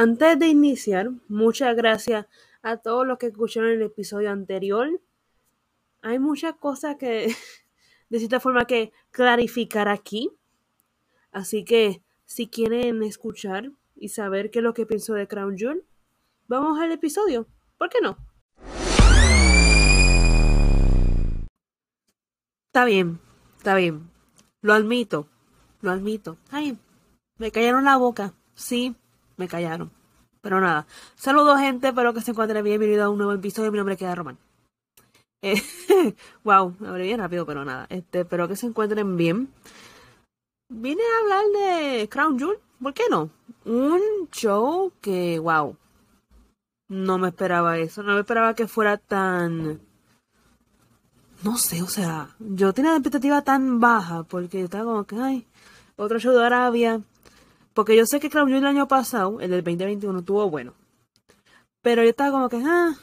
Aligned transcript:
Antes 0.00 0.38
de 0.38 0.46
iniciar, 0.46 1.10
muchas 1.26 1.74
gracias 1.74 2.26
a 2.62 2.76
todos 2.76 3.04
los 3.04 3.18
que 3.18 3.26
escucharon 3.26 3.70
el 3.70 3.82
episodio 3.82 4.30
anterior. 4.30 4.88
Hay 6.02 6.20
muchas 6.20 6.54
cosas 6.54 6.94
que, 7.00 7.34
de 8.08 8.18
cierta 8.20 8.38
forma, 8.38 8.64
que 8.64 8.92
clarificar 9.10 9.88
aquí. 9.88 10.30
Así 11.32 11.64
que, 11.64 12.00
si 12.26 12.46
quieren 12.46 13.02
escuchar 13.02 13.72
y 13.96 14.10
saber 14.10 14.52
qué 14.52 14.60
es 14.60 14.62
lo 14.62 14.72
que 14.72 14.86
pienso 14.86 15.14
de 15.14 15.26
Crown 15.26 15.58
Jewel, 15.58 15.84
vamos 16.46 16.78
al 16.78 16.92
episodio. 16.92 17.48
¿Por 17.76 17.88
qué 17.88 17.98
no? 18.00 18.18
Está 22.68 22.84
bien, 22.84 23.18
está 23.56 23.74
bien. 23.74 24.08
Lo 24.60 24.74
admito, 24.74 25.26
lo 25.80 25.90
admito. 25.90 26.38
Ay, 26.52 26.78
me 27.36 27.50
callaron 27.50 27.84
la 27.84 27.96
boca. 27.96 28.34
Sí, 28.54 28.94
me 29.38 29.48
callaron. 29.48 29.90
Pero 30.42 30.60
nada. 30.60 30.86
Saludos, 31.14 31.58
gente. 31.58 31.88
Espero 31.88 32.12
que 32.12 32.20
se 32.20 32.32
encuentren 32.32 32.62
bien. 32.62 32.78
Bienvenido 32.78 33.06
a 33.06 33.08
un 33.08 33.18
nuevo 33.18 33.32
episodio. 33.32 33.72
Mi 33.72 33.78
nombre 33.78 33.94
es 33.94 33.98
Queda 33.98 34.14
Román. 34.14 34.38
Eh, 35.40 35.62
wow, 36.44 36.76
me 36.78 36.88
abrí 36.88 37.04
bien 37.04 37.20
rápido, 37.20 37.46
pero 37.46 37.64
nada. 37.64 37.86
Este, 37.88 38.20
espero 38.20 38.46
que 38.46 38.56
se 38.56 38.66
encuentren 38.66 39.16
bien. 39.16 39.48
Vine 40.68 41.02
a 41.02 41.22
hablar 41.22 41.44
de 41.46 42.08
Crown 42.08 42.38
Jewel. 42.38 42.58
¿Por 42.82 42.92
qué 42.92 43.04
no? 43.10 43.30
Un 43.64 44.28
show 44.30 44.92
que, 45.00 45.38
wow. 45.38 45.76
No 46.88 47.18
me 47.18 47.28
esperaba 47.28 47.78
eso. 47.78 48.02
No 48.02 48.14
me 48.14 48.20
esperaba 48.20 48.54
que 48.54 48.68
fuera 48.68 48.98
tan 48.98 49.80
no 51.44 51.56
sé, 51.56 51.82
o 51.82 51.86
sea, 51.86 52.30
yo 52.40 52.72
tenía 52.72 52.90
la 52.90 52.96
expectativa 52.96 53.42
tan 53.42 53.78
baja 53.78 54.24
porque 54.24 54.62
estaba 54.62 54.84
como 54.84 55.04
que, 55.04 55.16
ay, 55.16 55.46
otro 55.96 56.18
show 56.18 56.32
de 56.32 56.44
Arabia. 56.44 57.00
Porque 57.78 57.96
yo 57.96 58.06
sé 58.06 58.18
que 58.18 58.28
Claudio 58.28 58.56
el 58.56 58.66
año 58.66 58.88
pasado, 58.88 59.38
el 59.38 59.52
del 59.52 59.62
2021, 59.62 60.24
tuvo 60.24 60.50
bueno. 60.50 60.74
Pero 61.80 62.02
yo 62.02 62.10
estaba 62.10 62.32
como 62.32 62.48
que, 62.48 62.56
ah, 62.56 62.96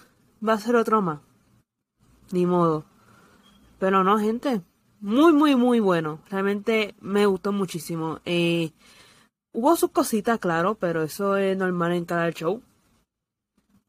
va 0.46 0.52
a 0.52 0.60
ser 0.60 0.76
otro 0.76 1.02
más. 1.02 1.22
Ni 2.34 2.46
modo. 2.46 2.84
Pero 3.80 4.04
no, 4.04 4.20
gente. 4.20 4.62
Muy, 5.00 5.32
muy, 5.32 5.56
muy 5.56 5.80
bueno. 5.80 6.20
Realmente 6.30 6.94
me 7.00 7.26
gustó 7.26 7.54
muchísimo. 7.54 8.20
Eh, 8.26 8.74
hubo 9.54 9.78
sus 9.78 9.92
cositas, 9.92 10.40
claro, 10.40 10.76
pero 10.76 11.04
eso 11.04 11.38
es 11.38 11.58
normal 11.58 11.94
en 11.94 12.04
cada 12.04 12.30
show. 12.32 12.62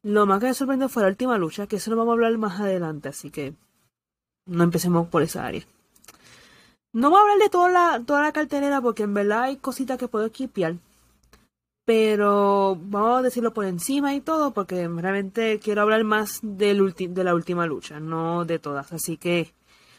Lo 0.05 0.25
más 0.25 0.39
que 0.39 0.47
me 0.47 0.55
sorprendió 0.55 0.89
fue 0.89 1.03
la 1.03 1.09
última 1.09 1.37
lucha, 1.37 1.67
que 1.67 1.75
eso 1.77 1.91
lo 1.91 1.97
vamos 1.97 2.13
a 2.13 2.15
hablar 2.15 2.39
más 2.39 2.61
adelante, 2.61 3.09
así 3.09 3.33
que 3.33 3.57
no 4.47 4.63
empecemos 4.63 5.09
por 5.09 5.23
esa 5.23 5.47
área. 5.47 5.67
No 6.97 7.11
voy 7.11 7.19
a 7.19 7.21
hablar 7.21 7.39
de 7.41 7.51
toda 7.51 7.69
la, 7.69 8.03
toda 8.07 8.23
la 8.23 8.33
cartelera 8.33 8.81
porque 8.81 9.03
en 9.03 9.13
verdad 9.13 9.43
hay 9.43 9.59
cositas 9.59 9.99
que 9.99 10.09
puedo 10.09 10.25
equipiar. 10.25 10.77
Pero 11.85 12.79
vamos 12.81 13.19
a 13.19 13.23
decirlo 13.23 13.53
por 13.53 13.67
encima 13.67 14.15
y 14.15 14.23
todo 14.23 14.55
porque 14.55 14.89
realmente 14.89 15.61
quiero 15.61 15.83
hablar 15.83 16.05
más 16.05 16.39
del 16.41 16.95
de 16.95 17.23
la 17.23 17.35
última 17.35 17.67
lucha, 17.67 18.01
no 18.01 18.47
de 18.47 18.59
todas. 18.59 18.95
Así 18.95 19.19
que, 19.19 19.53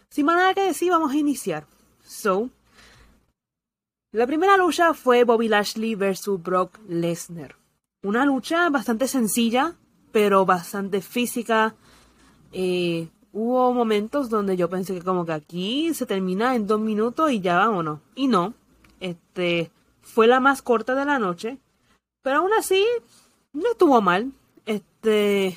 sin 0.09 0.25
más 0.25 0.37
nada 0.37 0.55
que 0.55 0.63
decir, 0.63 0.89
vamos 0.89 1.11
a 1.11 1.17
iniciar. 1.17 1.67
So, 2.03 2.49
la 4.11 4.25
primera 4.25 4.57
lucha 4.57 4.95
fue 4.95 5.23
Bobby 5.23 5.49
Lashley 5.49 5.93
versus 5.93 6.41
Brock 6.41 6.79
Lesnar. 6.87 7.57
Una 8.01 8.25
lucha 8.25 8.71
bastante 8.71 9.07
sencilla, 9.07 9.75
pero 10.11 10.47
bastante 10.47 11.01
física. 11.01 11.75
Eh, 12.53 13.07
hubo 13.37 13.71
momentos 13.71 14.31
donde 14.31 14.57
yo 14.57 14.67
pensé 14.67 14.95
que 14.95 15.03
como 15.03 15.23
que 15.23 15.31
aquí 15.31 15.93
se 15.93 16.07
termina 16.07 16.55
en 16.55 16.65
dos 16.65 16.79
minutos 16.79 17.31
y 17.31 17.39
ya 17.39 17.55
vámonos. 17.57 17.99
Y 18.15 18.27
no, 18.27 18.55
este 18.99 19.69
fue 20.01 20.25
la 20.25 20.39
más 20.39 20.63
corta 20.63 20.95
de 20.95 21.05
la 21.05 21.19
noche, 21.19 21.59
pero 22.23 22.37
aún 22.39 22.51
así 22.53 22.83
no 23.53 23.71
estuvo 23.71 24.01
mal. 24.01 24.31
Este 24.65 25.55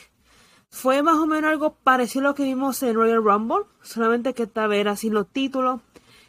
fue 0.68 1.02
más 1.02 1.16
o 1.16 1.26
menos 1.26 1.50
algo 1.50 1.72
parecido 1.82 2.26
a 2.26 2.28
lo 2.28 2.34
que 2.34 2.44
vimos 2.44 2.82
en 2.82 2.96
Royal 2.96 3.24
Rumble, 3.24 3.64
solamente 3.80 4.34
que 4.34 4.42
esta 4.42 4.66
vez 4.66 4.86
así 4.86 5.08
los 5.08 5.26
títulos 5.26 5.80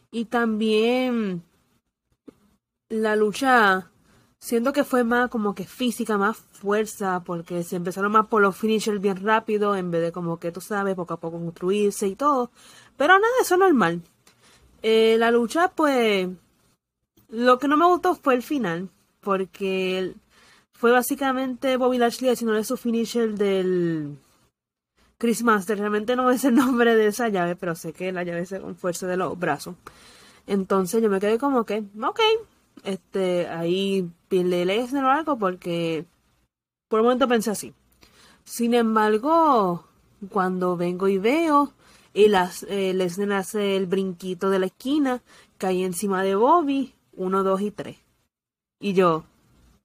y 0.09 0.25
también 0.25 1.43
la 2.87 3.17
lucha 3.17 3.91
Siento 4.41 4.73
que 4.73 4.83
fue 4.83 5.03
más 5.03 5.29
como 5.29 5.53
que 5.53 5.65
física, 5.65 6.17
más 6.17 6.35
fuerza, 6.37 7.21
porque 7.23 7.63
se 7.63 7.75
empezaron 7.75 8.11
más 8.11 8.25
por 8.25 8.41
los 8.41 8.57
finishers 8.57 8.99
bien 8.99 9.23
rápido, 9.23 9.75
en 9.75 9.91
vez 9.91 10.01
de 10.01 10.11
como 10.11 10.39
que 10.39 10.51
tú 10.51 10.61
sabes, 10.61 10.95
poco 10.95 11.13
a 11.13 11.19
poco 11.19 11.37
construirse 11.39 12.07
y 12.07 12.15
todo. 12.15 12.49
Pero 12.97 13.13
nada, 13.13 13.33
eso 13.39 13.53
es 13.53 13.59
normal. 13.59 14.01
Eh, 14.81 15.15
la 15.19 15.29
lucha, 15.29 15.69
pues, 15.69 16.27
lo 17.29 17.59
que 17.59 17.67
no 17.67 17.77
me 17.77 17.85
gustó 17.85 18.15
fue 18.15 18.33
el 18.33 18.41
final, 18.41 18.89
porque 19.19 20.15
fue 20.73 20.91
básicamente 20.91 21.77
Bobby 21.77 21.99
Lashley 21.99 22.31
haciéndole 22.31 22.63
su 22.63 22.77
finisher 22.77 23.35
del 23.35 24.17
Chris. 25.19 25.43
Realmente 25.67 26.15
no 26.15 26.31
es 26.31 26.43
el 26.45 26.55
nombre 26.55 26.95
de 26.95 27.07
esa 27.07 27.29
llave, 27.29 27.55
pero 27.55 27.75
sé 27.75 27.93
que 27.93 28.11
la 28.11 28.23
llave 28.23 28.41
es 28.41 28.55
con 28.59 28.75
fuerza 28.75 29.05
de 29.05 29.17
los 29.17 29.37
brazos. 29.37 29.75
Entonces 30.47 31.03
yo 31.03 31.11
me 31.11 31.19
quedé 31.19 31.37
como 31.37 31.63
que, 31.63 31.83
ok, 32.01 32.19
este, 32.83 33.47
ahí 33.47 34.09
pierde 34.27 34.65
Lesnar 34.65 35.05
o 35.05 35.09
algo 35.09 35.37
porque 35.37 36.05
por 36.87 36.99
un 36.99 37.07
momento 37.07 37.27
pensé 37.27 37.51
así. 37.51 37.73
Sin 38.43 38.73
embargo, 38.73 39.85
cuando 40.29 40.77
vengo 40.77 41.07
y 41.07 41.17
veo 41.17 41.73
y 42.13 42.27
las, 42.27 42.63
eh, 42.63 42.93
Lesnar 42.93 43.33
hace 43.33 43.77
el 43.77 43.85
brinquito 43.85 44.49
de 44.49 44.59
la 44.59 44.65
esquina, 44.67 45.21
cae 45.57 45.85
encima 45.85 46.23
de 46.23 46.35
Bobby, 46.35 46.93
uno, 47.13 47.43
dos 47.43 47.61
y 47.61 47.71
tres. 47.71 47.97
Y 48.79 48.93
yo, 48.93 49.23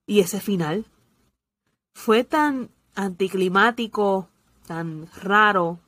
¿y 0.06 0.20
ese 0.20 0.40
final? 0.40 0.86
Fue 1.94 2.24
tan 2.24 2.70
anticlimático, 2.94 4.28
tan 4.66 5.08
raro, 5.22 5.78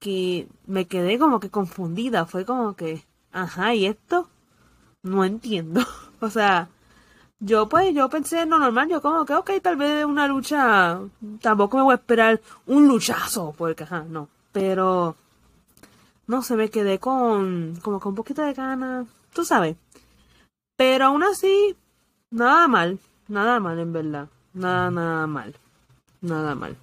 que 0.00 0.48
me 0.66 0.86
quedé 0.86 1.18
como 1.18 1.40
que 1.40 1.50
confundida. 1.50 2.26
Fue 2.26 2.44
como 2.44 2.74
que, 2.74 3.04
ajá, 3.32 3.74
¿y 3.74 3.86
esto? 3.86 4.28
No 5.02 5.24
entiendo. 5.24 5.80
o 6.20 6.30
sea, 6.30 6.68
yo 7.40 7.68
pues, 7.68 7.94
yo 7.94 8.08
pensé 8.08 8.42
en 8.42 8.50
normal, 8.50 8.88
yo 8.88 9.02
como 9.02 9.24
que, 9.24 9.34
ok, 9.34 9.50
tal 9.62 9.76
vez 9.76 10.04
una 10.04 10.26
lucha, 10.28 11.00
tampoco 11.40 11.76
me 11.78 11.82
voy 11.84 11.92
a 11.92 11.96
esperar 11.96 12.40
un 12.66 12.88
luchazo, 12.88 13.54
porque, 13.56 13.84
ajá, 13.84 14.04
no. 14.08 14.28
Pero, 14.52 15.16
no 16.26 16.42
sé, 16.42 16.56
me 16.56 16.70
quedé 16.70 16.98
con, 16.98 17.76
como 17.82 18.00
con 18.00 18.10
un 18.10 18.16
poquito 18.16 18.42
de 18.42 18.54
ganas, 18.54 19.06
tú 19.32 19.44
sabes. 19.44 19.76
Pero 20.76 21.06
aún 21.06 21.22
así, 21.22 21.76
nada 22.30 22.68
mal, 22.68 22.98
nada 23.28 23.60
mal 23.60 23.78
en 23.78 23.92
verdad. 23.92 24.28
Nada, 24.52 24.90
nada 24.90 25.26
mal. 25.26 25.54
Nada 26.20 26.54
mal. 26.54 26.76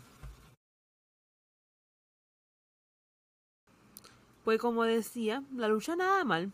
Pues 4.44 4.60
como 4.60 4.84
decía, 4.84 5.44
la 5.56 5.68
lucha 5.68 5.96
nada 5.96 6.24
mal. 6.24 6.52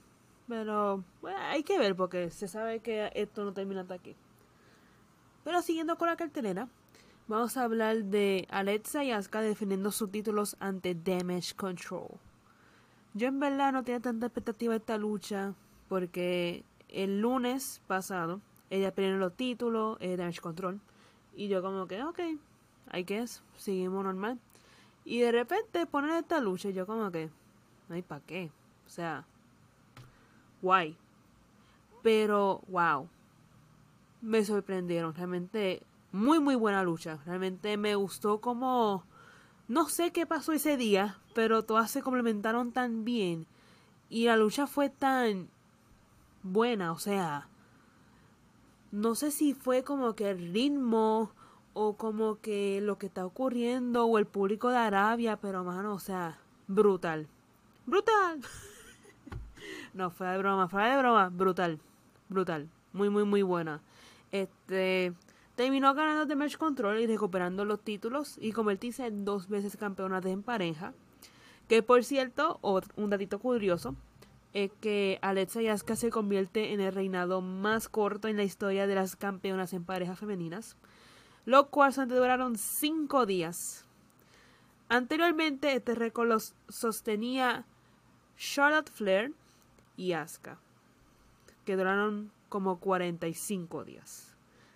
Pero 0.48 1.04
hay 1.24 1.64
que 1.64 1.80
ver 1.80 1.96
porque 1.96 2.30
se 2.30 2.48
sabe 2.48 2.80
que 2.80 3.12
esto 3.16 3.44
no 3.44 3.54
termina 3.54 3.82
hasta 3.82 3.96
aquí. 3.96 4.16
Pero 5.44 5.62
siguiendo 5.62 5.98
con 5.98 6.08
la 6.08 6.16
cartelera, 6.16 6.68
vamos 7.28 7.58
a 7.58 7.64
hablar 7.64 8.04
de 8.06 8.48
Alexa 8.50 9.04
y 9.04 9.12
Asuka 9.12 9.42
defendiendo 9.42 9.92
sus 9.92 10.12
títulos 10.12 10.56
ante 10.60 10.96
Damage 10.96 11.56
Control. 11.56 12.08
Yo 13.14 13.28
en 13.28 13.40
verdad 13.40 13.72
no 13.72 13.84
tenía 13.84 14.00
tanta 14.00 14.28
expectativa 14.28 14.74
de 14.74 14.80
esta 14.80 14.98
lucha 14.98 15.54
porque 15.88 16.64
el 16.90 17.22
lunes 17.22 17.82
pasado 17.88 18.42
ella 18.70 18.94
perdió 18.94 19.18
los 19.18 19.36
títulos, 19.36 19.98
eh, 20.00 20.18
Damage 20.18 20.42
Control. 20.42 20.80
Y 21.36 21.48
yo 21.48 21.62
como 21.62 21.88
que, 21.88 22.04
ok, 22.04 22.20
hay 22.90 23.06
que 23.06 23.26
seguimos 23.58 24.04
normal. 24.04 24.40
Y 25.06 25.20
de 25.20 25.32
repente 25.32 25.86
ponen 25.86 26.12
esta 26.12 26.40
lucha 26.40 26.70
y 26.70 26.74
yo 26.74 26.88
como 26.88 27.12
que, 27.12 27.30
ay, 27.90 28.02
¿para 28.02 28.22
qué? 28.22 28.52
O 28.88 28.90
sea, 28.90 29.26
guay. 30.64 30.98
Pero, 32.02 32.62
wow. 32.68 33.08
Me 34.22 34.44
sorprendieron. 34.44 35.14
Realmente, 35.14 35.84
muy, 36.12 36.40
muy 36.40 36.56
buena 36.56 36.82
lucha. 36.82 37.20
Realmente 37.26 37.78
me 37.78 37.94
gustó 37.96 38.42
como... 38.42 39.04
No 39.68 39.88
sé 39.90 40.12
qué 40.12 40.26
pasó 40.26 40.52
ese 40.54 40.76
día, 40.76 41.20
pero 41.36 41.64
todas 41.64 41.92
se 41.92 42.02
complementaron 42.02 42.72
tan 42.72 43.06
bien. 43.06 43.46
Y 44.10 44.26
la 44.26 44.38
lucha 44.38 44.66
fue 44.66 44.90
tan 44.90 45.50
buena, 46.42 46.92
o 46.92 47.00
sea... 47.00 47.48
No 48.92 49.16
sé 49.16 49.32
si 49.32 49.54
fue 49.54 49.84
como 49.84 50.16
que 50.16 50.30
el 50.30 50.54
ritmo 50.54 51.32
o 51.74 51.98
como 51.98 52.40
que 52.40 52.80
lo 52.82 53.00
que 53.00 53.08
está 53.08 53.26
ocurriendo 53.26 54.06
o 54.06 54.20
el 54.20 54.28
público 54.28 54.70
de 54.70 54.78
Arabia, 54.78 55.38
pero 55.38 55.64
mano, 55.64 55.96
o 55.96 56.00
sea, 56.00 56.38
brutal. 56.68 57.28
Brutal. 57.88 58.40
No, 59.94 60.10
fue 60.10 60.28
de 60.28 60.38
broma, 60.38 60.68
fue 60.68 60.84
de 60.90 60.98
broma. 60.98 61.30
Brutal. 61.30 61.80
Brutal. 62.30 62.70
Muy, 62.94 63.10
muy, 63.10 63.24
muy 63.24 63.42
buena. 63.42 63.82
Este. 64.32 65.14
Terminó 65.56 65.94
ganando 65.94 66.26
The 66.26 66.36
Match 66.36 66.58
Control 66.58 67.00
y 67.00 67.06
recuperando 67.06 67.64
los 67.64 67.80
títulos 67.80 68.38
y 68.42 68.54
convertirse 68.54 69.06
en 69.06 69.24
dos 69.24 69.50
veces 69.50 69.78
campeona 69.78 70.20
en 70.24 70.42
pareja. 70.42 70.94
Que 71.68 71.84
por 71.84 72.04
cierto, 72.04 72.60
un 72.96 73.10
datito 73.12 73.38
curioso, 73.38 73.96
es 74.54 74.72
que 74.82 75.20
Alexa 75.22 75.62
y 75.62 75.68
Asuka 75.68 75.96
se 75.96 76.10
convierte 76.10 76.74
en 76.74 76.80
el 76.80 76.94
reinado 76.94 77.42
más 77.42 77.90
corto 77.90 78.28
en 78.28 78.38
la 78.38 78.44
historia 78.44 78.88
de 78.88 78.96
las 78.96 79.16
campeonas 79.16 79.74
en 79.74 79.84
parejas 79.84 80.20
femeninas, 80.20 80.78
lo 81.46 81.70
cual 81.70 81.92
solamente 81.92 82.20
duraron 82.20 82.58
5 82.58 83.26
días. 83.26 83.86
Anteriormente 84.90 85.74
este 85.74 85.96
récord 85.96 86.28
lo 86.28 86.38
sostenía 86.70 87.66
Charlotte 88.38 88.92
Flair 88.92 89.34
y 89.98 90.14
Asuka, 90.14 90.58
que 91.66 91.76
duraron 91.76 92.32
como 92.50 92.80
45 92.80 93.84
días. 93.84 94.34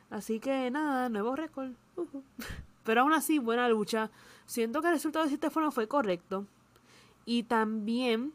Así 0.10 0.40
que 0.40 0.72
nada, 0.72 1.10
nuevo 1.10 1.36
récord. 1.36 1.72
Pero 2.84 3.02
aún 3.02 3.14
así, 3.14 3.40
buena 3.40 3.68
lucha. 3.68 4.10
Siento 4.46 4.81
que 4.81 4.88
el 4.88 4.94
resultado 4.94 5.28
de 5.28 5.50
forma 5.50 5.72
fue 5.72 5.88
correcto. 5.88 6.46
Y 7.25 7.44
también, 7.44 8.34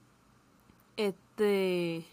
este. 0.98 2.04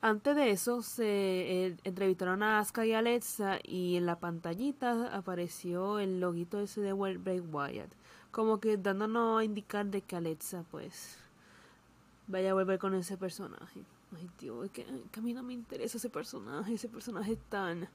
Antes 0.00 0.36
de 0.36 0.50
eso, 0.50 0.80
se 0.80 1.04
eh, 1.04 1.76
entrevistaron 1.84 2.42
a 2.42 2.60
Asuka 2.60 2.86
y 2.86 2.94
Alexa. 2.94 3.58
Y 3.62 3.96
en 3.96 4.06
la 4.06 4.18
pantallita 4.18 5.14
apareció 5.14 5.98
el 5.98 6.20
loguito 6.20 6.60
ese 6.60 6.80
de 6.80 6.94
World 6.94 7.22
Break 7.22 7.54
Wyatt. 7.54 7.90
Como 8.30 8.60
que 8.60 8.78
dándonos 8.78 9.40
a 9.40 9.44
indicar 9.44 9.86
de 9.86 10.00
que 10.00 10.16
Alexa, 10.16 10.64
pues. 10.70 11.18
Vaya 12.28 12.50
a 12.50 12.54
volver 12.54 12.78
con 12.78 12.94
ese 12.94 13.16
personaje. 13.16 13.82
Ay, 14.16 14.30
tío, 14.36 14.62
es 14.62 14.70
que, 14.70 14.82
a 14.82 15.20
mí 15.20 15.32
no 15.32 15.42
me 15.42 15.54
interesa 15.54 15.96
ese 15.96 16.10
personaje. 16.10 16.74
Ese 16.74 16.88
personaje 16.88 17.36
tan. 17.48 17.88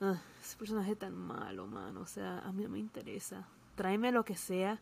Ah, 0.00 0.20
ese 0.40 0.56
personaje 0.56 0.94
tan 0.94 1.14
malo, 1.14 1.66
mano. 1.66 2.00
O 2.00 2.06
sea, 2.06 2.38
a 2.40 2.52
mí 2.52 2.62
no 2.62 2.68
me 2.68 2.78
interesa. 2.78 3.48
Tráeme 3.74 4.12
lo 4.12 4.24
que 4.24 4.36
sea. 4.36 4.80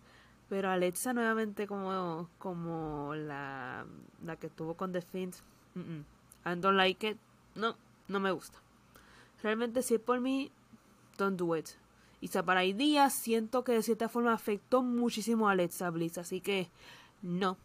Pero 0.49 0.71
Alexa 0.71 1.13
nuevamente 1.13 1.67
como, 1.67 2.29
como 2.39 3.15
la, 3.15 3.85
la 4.25 4.37
que 4.37 4.49
tuvo 4.49 4.75
con 4.75 4.93
The 4.93 5.01
Fiend. 5.01 5.35
I 5.75 6.55
don't 6.57 6.77
like 6.77 7.09
it. 7.09 7.19
No, 7.55 7.77
no 8.09 8.21
me 8.21 8.31
gusta. 8.31 8.59
Realmente 9.43 9.83
si 9.83 9.95
es 9.95 10.01
por 10.01 10.21
mí, 10.21 10.51
don't 11.19 11.39
do 11.39 11.57
it. 11.57 11.69
Y 12.21 12.29
para 12.29 12.61
hay 12.61 12.73
días 12.73 13.15
siento 13.15 13.63
que 13.65 13.73
de 13.73 13.83
cierta 13.83 14.09
forma 14.09 14.33
afectó 14.33 14.83
muchísimo 14.83 15.49
a 15.49 15.53
Alexa 15.53 15.91
Bliss. 15.91 16.19
Así 16.19 16.41
que 16.41 16.69
no. 17.23 17.57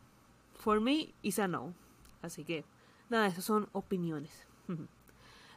For 0.62 0.80
me, 0.80 1.12
is 1.24 1.40
a 1.40 1.48
no. 1.48 1.74
Así 2.22 2.44
que 2.44 2.64
nada, 3.10 3.26
esas 3.26 3.44
son 3.44 3.68
opiniones. 3.72 4.46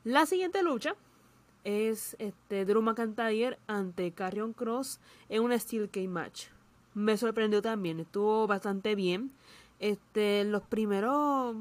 La 0.04 0.24
siguiente 0.24 0.62
lucha 0.62 0.94
es 1.62 2.16
este, 2.18 2.64
Drew 2.64 2.80
McIntyre 2.80 3.58
ante 3.66 4.12
Carrion 4.12 4.54
Cross 4.54 5.00
en 5.28 5.42
un 5.42 5.58
Steel 5.60 5.90
Cage 5.90 6.08
match. 6.08 6.46
Me 6.94 7.18
sorprendió 7.18 7.60
también, 7.60 8.00
estuvo 8.00 8.46
bastante 8.46 8.94
bien. 8.94 9.30
Este, 9.78 10.42
los 10.44 10.62
primeros, 10.62 11.54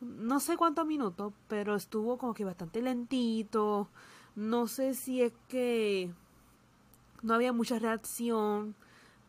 no 0.00 0.38
sé 0.38 0.56
cuántos 0.56 0.86
minutos, 0.86 1.32
pero 1.48 1.74
estuvo 1.74 2.16
como 2.16 2.32
que 2.32 2.44
bastante 2.44 2.80
lentito. 2.80 3.88
No 4.36 4.68
sé 4.68 4.94
si 4.94 5.20
es 5.20 5.32
que 5.48 6.12
no 7.22 7.34
había 7.34 7.52
mucha 7.52 7.80
reacción, 7.80 8.76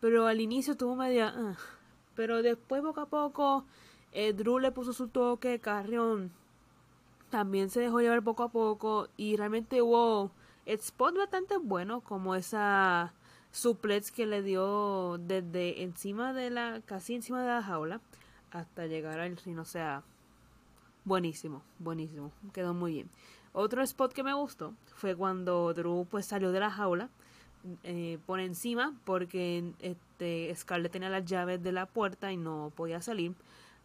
pero 0.01 0.27
al 0.27 0.39
inicio 0.39 0.73
estuvo 0.73 0.95
media. 0.95 1.33
Ah. 1.35 1.57
Pero 2.15 2.41
después, 2.41 2.81
poco 2.81 3.01
a 3.01 3.05
poco, 3.07 3.65
eh, 4.11 4.33
Drew 4.33 4.59
le 4.59 4.71
puso 4.71 4.93
su 4.93 5.07
toque, 5.07 5.59
Carrion 5.59 6.31
también 7.29 7.69
se 7.69 7.81
dejó 7.81 7.99
llevar 7.99 8.23
poco 8.23 8.43
a 8.43 8.49
poco 8.49 9.09
y 9.17 9.35
realmente 9.35 9.81
hubo 9.81 10.31
spot 10.65 11.17
bastante 11.17 11.57
bueno 11.57 12.01
como 12.01 12.35
esa 12.35 13.13
suplex 13.51 14.11
que 14.11 14.25
le 14.25 14.41
dio 14.41 15.17
desde 15.17 15.83
encima 15.83 16.33
de 16.33 16.49
la 16.49 16.81
casi 16.85 17.15
encima 17.15 17.41
de 17.41 17.47
la 17.47 17.63
jaula 17.63 18.01
hasta 18.51 18.87
llegar 18.87 19.19
al 19.19 19.35
ring, 19.37 19.59
o 19.59 19.65
sea, 19.65 20.03
buenísimo, 21.03 21.61
buenísimo, 21.79 22.31
quedó 22.53 22.73
muy 22.73 22.93
bien. 22.93 23.09
Otro 23.51 23.81
spot 23.83 24.13
que 24.13 24.23
me 24.23 24.33
gustó 24.33 24.73
fue 24.95 25.15
cuando 25.15 25.73
Drew 25.73 26.05
pues 26.09 26.25
salió 26.25 26.51
de 26.51 26.59
la 26.59 26.71
jaula 26.71 27.09
eh, 27.83 28.19
por 28.25 28.39
encima 28.39 28.93
porque 29.05 29.73
este 29.79 30.53
Scarlett 30.55 30.91
tenía 30.91 31.09
las 31.09 31.25
llaves 31.25 31.61
de 31.63 31.71
la 31.71 31.85
puerta 31.85 32.31
y 32.31 32.37
no 32.37 32.71
podía 32.75 33.01
salir, 33.01 33.33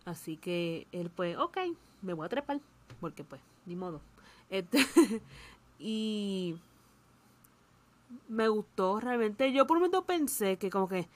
así 0.05 0.37
que 0.37 0.87
él 0.93 1.11
pues, 1.11 1.37
ok, 1.37 1.59
me 2.03 2.13
voy 2.13 2.27
a 2.27 2.29
trepar 2.29 2.61
porque 3.01 3.25
pues, 3.25 3.41
ni 3.67 3.77
modo. 3.77 4.01
Este, 4.51 4.79
y 5.79 6.57
me 8.29 8.49
gustó 8.49 9.01
realmente. 9.01 9.53
Yo 9.53 9.67
por 9.67 9.77
un 9.77 9.83
momento 9.83 10.05
pensé 10.05 10.57
que 10.57 10.71
como 10.71 10.89
que 10.89 11.09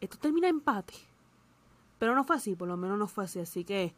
esto 0.00 0.18
termina 0.18 0.48
empate. 0.48 0.94
Pero 1.98 2.14
no 2.14 2.24
fue 2.24 2.36
así, 2.36 2.54
por 2.54 2.68
lo 2.68 2.76
menos 2.76 2.98
no 2.98 3.06
fue 3.08 3.24
así. 3.24 3.40
Así 3.40 3.64
que 3.64 3.92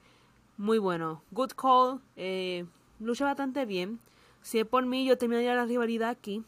muy 0.57 0.79
bueno. 0.79 1.23
Good 1.31 1.53
call. 1.53 2.01
Eh, 2.17 2.65
lucha 2.99 3.25
bastante 3.25 3.67
bien. 3.67 4.01
Si 4.43 4.59
es 4.59 4.67
por 4.67 4.87
mí, 4.87 5.05
yo 5.05 5.19
terminaría 5.19 5.55
la 5.55 5.67
rivalidad 5.67 6.09
aquí. 6.09 6.43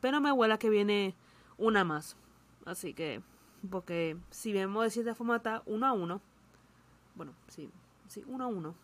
Pero 0.00 0.20
me 0.20 0.32
huela 0.32 0.58
que 0.58 0.70
viene 0.70 1.14
una 1.56 1.84
más. 1.84 2.16
Así 2.64 2.94
que, 2.94 3.22
porque 3.70 4.16
si 4.30 4.52
vemos 4.52 4.84
de 4.84 4.90
cierta 4.90 5.14
forma 5.14 5.36
está 5.36 5.62
uno 5.66 5.86
a 5.86 5.92
uno. 5.92 6.20
Bueno, 7.14 7.32
sí, 7.48 7.70
sí, 8.06 8.22
uno 8.26 8.44
a 8.44 8.48
uno. 8.48 8.74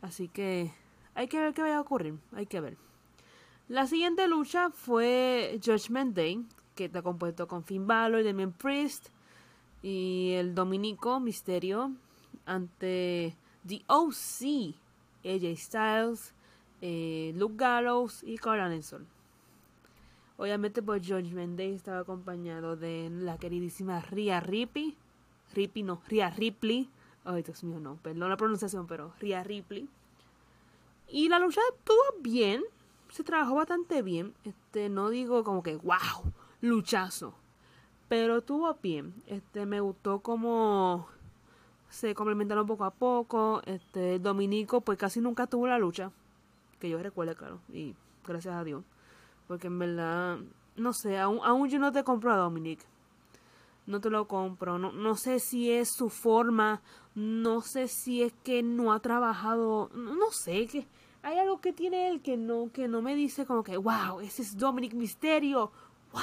Así 0.00 0.28
que 0.28 0.72
hay 1.14 1.28
que 1.28 1.38
ver 1.38 1.54
qué 1.54 1.62
vaya 1.62 1.78
a 1.78 1.80
ocurrir. 1.80 2.18
Hay 2.32 2.46
que 2.46 2.60
ver. 2.60 2.76
La 3.68 3.86
siguiente 3.86 4.26
lucha 4.28 4.70
fue 4.70 5.60
Judgment 5.64 6.16
Day, 6.16 6.44
que 6.74 6.86
está 6.86 7.02
compuesto 7.02 7.46
con 7.46 7.64
Finn 7.64 7.86
Balor, 7.86 8.24
Damien 8.24 8.52
Priest 8.52 9.08
y 9.82 10.32
el 10.32 10.54
Dominico 10.54 11.20
Misterio 11.20 11.92
ante 12.46 13.36
The 13.66 13.82
OC, 13.86 14.74
AJ 15.24 15.56
Styles, 15.56 16.34
eh, 16.80 17.32
Luke 17.36 17.56
Gallows 17.56 18.22
y 18.22 18.38
Carl 18.38 18.60
Anderson. 18.60 19.06
Obviamente, 20.38 20.82
por 20.82 20.98
pues, 20.98 21.06
Judgment 21.06 21.58
Day 21.58 21.74
estaba 21.74 21.98
acompañado 21.98 22.76
de 22.76 23.10
la 23.10 23.36
queridísima 23.36 24.00
Rhea 24.00 24.40
Ripley. 24.40 24.96
Ripley, 25.52 25.82
no, 25.82 26.00
Rhea 26.08 26.30
Ripley 26.30 26.88
Ay, 27.30 27.42
Dios 27.42 27.62
mío, 27.62 27.78
no, 27.78 27.96
perdón 27.96 28.30
la 28.30 28.38
pronunciación, 28.38 28.86
pero 28.86 29.12
Rhea 29.20 29.44
Ripley. 29.44 29.86
Y 31.08 31.28
la 31.28 31.38
lucha 31.38 31.60
estuvo 31.76 32.22
bien, 32.22 32.62
se 33.10 33.22
trabajó 33.22 33.56
bastante 33.56 34.00
bien. 34.00 34.32
Este, 34.44 34.88
no 34.88 35.10
digo 35.10 35.44
como 35.44 35.62
que, 35.62 35.76
wow, 35.76 36.32
luchazo. 36.62 37.34
Pero 38.08 38.38
estuvo 38.38 38.72
bien. 38.82 39.12
Este, 39.26 39.66
me 39.66 39.80
gustó 39.80 40.20
como 40.20 41.06
se 41.90 42.14
complementaron 42.14 42.66
poco 42.66 42.86
a 42.86 42.92
poco. 42.92 43.60
Este, 43.66 44.18
Dominico, 44.18 44.80
pues 44.80 44.96
casi 44.96 45.20
nunca 45.20 45.46
tuvo 45.46 45.66
la 45.66 45.78
lucha. 45.78 46.10
Que 46.80 46.88
yo 46.88 47.02
recuerde, 47.02 47.34
claro. 47.34 47.60
Y 47.70 47.94
gracias 48.26 48.54
a 48.54 48.64
Dios. 48.64 48.84
Porque 49.48 49.66
en 49.66 49.78
verdad, 49.78 50.38
no 50.76 50.92
sé, 50.92 51.18
aún, 51.18 51.40
aún 51.42 51.68
yo 51.68 51.80
no 51.80 51.90
te 51.90 52.04
compro 52.04 52.32
a 52.32 52.36
Dominic 52.36 52.86
no 53.88 54.00
te 54.00 54.10
lo 54.10 54.28
compro. 54.28 54.78
No, 54.78 54.92
no 54.92 55.16
sé 55.16 55.40
si 55.40 55.72
es 55.72 55.88
su 55.88 56.10
forma, 56.10 56.82
no 57.14 57.62
sé 57.62 57.88
si 57.88 58.22
es 58.22 58.32
que 58.44 58.62
no 58.62 58.92
ha 58.92 59.00
trabajado, 59.00 59.90
no, 59.94 60.30
sé, 60.30 60.66
que 60.66 60.86
hay 61.22 61.38
algo 61.38 61.60
que 61.60 61.72
tiene 61.72 62.08
él 62.08 62.20
que 62.20 62.36
no, 62.36 62.70
que 62.72 62.86
no 62.86 63.02
me 63.02 63.16
dice 63.16 63.46
como 63.46 63.64
que, 63.64 63.76
wow, 63.76 64.20
ese 64.20 64.42
es 64.42 64.56
Dominic 64.56 64.92
Misterio, 64.92 65.72
wow. 66.12 66.22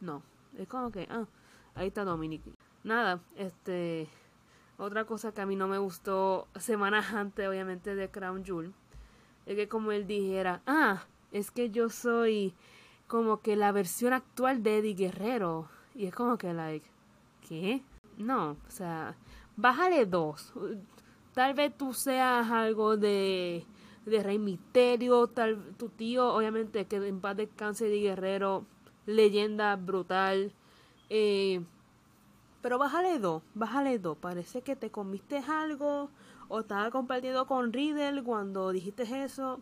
No, 0.00 0.22
es 0.56 0.66
como 0.66 0.90
que, 0.90 1.06
ah, 1.10 1.26
ahí 1.74 1.88
está 1.88 2.04
Dominic. 2.04 2.42
Nada, 2.82 3.20
este, 3.36 4.08
otra 4.78 5.04
cosa 5.04 5.32
que 5.32 5.42
a 5.42 5.46
mí 5.46 5.56
no 5.56 5.68
me 5.68 5.78
gustó 5.78 6.48
semanas 6.56 7.12
antes, 7.12 7.46
obviamente, 7.46 7.94
de 7.94 8.10
Crown 8.10 8.44
Jewel, 8.44 8.72
es 9.44 9.56
que 9.56 9.68
como 9.68 9.92
él 9.92 10.06
dijera, 10.06 10.62
ah, 10.66 11.04
es 11.34 11.50
que 11.50 11.70
yo 11.70 11.90
soy 11.90 12.54
como 13.08 13.40
que 13.42 13.56
la 13.56 13.72
versión 13.72 14.12
actual 14.12 14.62
de 14.62 14.78
Eddie 14.78 14.94
Guerrero. 14.94 15.68
Y 15.94 16.06
es 16.06 16.14
como 16.14 16.38
que, 16.38 16.54
like, 16.54 16.88
¿Qué? 17.48 17.82
No, 18.16 18.52
o 18.52 18.70
sea, 18.70 19.16
bájale 19.56 20.06
dos. 20.06 20.52
Tal 21.34 21.54
vez 21.54 21.76
tú 21.76 21.92
seas 21.92 22.50
algo 22.50 22.96
de, 22.96 23.66
de 24.06 24.22
Rey 24.22 24.38
Misterio, 24.38 25.26
tal, 25.26 25.74
tu 25.76 25.88
tío, 25.88 26.32
obviamente, 26.32 26.86
que 26.86 26.96
en 26.96 27.20
paz 27.20 27.36
descanse 27.36 27.86
de 27.86 27.98
guerrero, 28.00 28.64
leyenda 29.06 29.76
brutal. 29.76 30.52
Eh, 31.10 31.60
pero 32.62 32.78
bájale 32.78 33.18
dos, 33.18 33.42
bájale 33.54 33.98
dos. 33.98 34.16
Parece 34.16 34.62
que 34.62 34.76
te 34.76 34.90
comiste 34.90 35.38
algo 35.38 36.10
o 36.48 36.60
estaba 36.60 36.90
compartiendo 36.90 37.46
con 37.46 37.72
Riddle 37.72 38.22
cuando 38.22 38.70
dijiste 38.70 39.02
eso. 39.24 39.60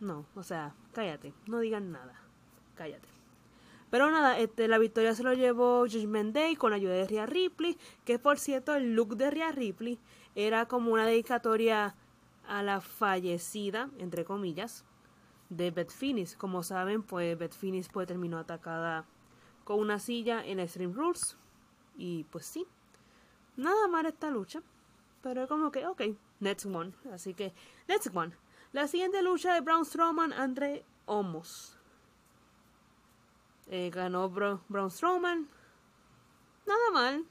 No, 0.00 0.26
o 0.34 0.42
sea, 0.42 0.74
cállate, 0.92 1.32
no 1.46 1.58
digan 1.58 1.90
nada. 1.90 2.14
Cállate. 2.76 3.08
Pero 3.90 4.10
nada, 4.10 4.38
este, 4.38 4.68
la 4.68 4.78
victoria 4.78 5.14
se 5.14 5.22
lo 5.22 5.32
llevó 5.32 5.80
Judgment 5.80 6.34
Day 6.34 6.56
con 6.56 6.70
la 6.70 6.76
ayuda 6.76 6.92
de 6.92 7.06
Rhea 7.06 7.26
Ripley, 7.26 7.78
que 8.04 8.18
por 8.18 8.38
cierto 8.38 8.74
el 8.74 8.94
look 8.94 9.16
de 9.16 9.30
Rhea 9.30 9.50
Ripley 9.50 9.98
era 10.34 10.66
como 10.66 10.92
una 10.92 11.06
dedicatoria 11.06 11.94
a 12.46 12.62
la 12.62 12.80
fallecida, 12.80 13.90
entre 13.98 14.24
comillas, 14.24 14.84
de 15.48 15.70
Beth. 15.70 15.92
Como 16.36 16.62
saben, 16.62 17.02
pues 17.02 17.38
Beth 17.38 17.54
Phoenix 17.54 17.88
pues, 17.88 18.06
terminó 18.06 18.38
atacada 18.38 19.06
con 19.64 19.80
una 19.80 19.98
silla 19.98 20.44
en 20.44 20.60
Extreme 20.60 20.94
Rules. 20.94 21.36
Y 21.96 22.24
pues 22.24 22.46
sí, 22.46 22.66
nada 23.56 23.88
mal 23.88 24.06
esta 24.06 24.30
lucha. 24.30 24.62
pero 25.22 25.48
como 25.48 25.70
que, 25.70 25.86
ok, 25.86 26.02
next 26.40 26.66
one. 26.66 26.92
Así 27.12 27.34
que, 27.34 27.52
next 27.88 28.14
one. 28.14 28.32
La 28.72 28.86
siguiente 28.86 29.22
lucha 29.22 29.54
de 29.54 29.60
Braun 29.62 29.84
Strowman 29.84 30.32
entre 30.32 30.84
Homos. 31.06 31.74
Eh, 33.68 33.90
ganó 33.90 34.28
Braun 34.28 34.90
Strowman. 34.90 35.48
Nada 36.66 36.90
mal. 36.92 37.24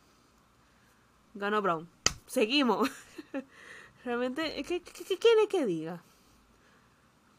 Ganó 1.36 1.62
Braun. 1.62 1.88
Seguimos. 2.26 2.90
Realmente, 4.04 4.64
¿qué, 4.64 4.82
quiere 4.82 5.48
que 5.48 5.66
diga? 5.66 6.02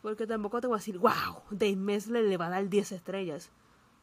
Porque 0.03 0.27
tampoco 0.27 0.61
te 0.61 0.69
voy 0.69 0.77
a 0.77 0.79
decir, 0.79 0.99
wow, 0.99 1.43
Dave 1.51 1.77
Mesler 1.77 2.25
le 2.25 2.37
va 2.37 2.47
a 2.47 2.51
dar 2.51 2.69
10 2.69 2.93
estrellas. 2.93 3.51